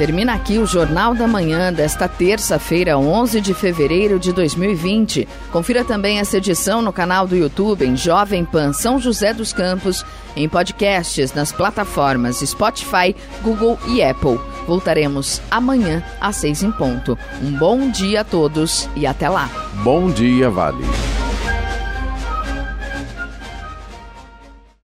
[0.00, 5.28] Termina aqui o Jornal da Manhã desta terça-feira, 11 de fevereiro de 2020.
[5.52, 10.02] Confira também essa edição no canal do YouTube em Jovem Pan São José dos Campos,
[10.34, 14.40] em podcasts nas plataformas Spotify, Google e Apple.
[14.66, 17.18] Voltaremos amanhã às seis em ponto.
[17.42, 19.50] Um bom dia a todos e até lá.
[19.84, 20.82] Bom dia, Vale.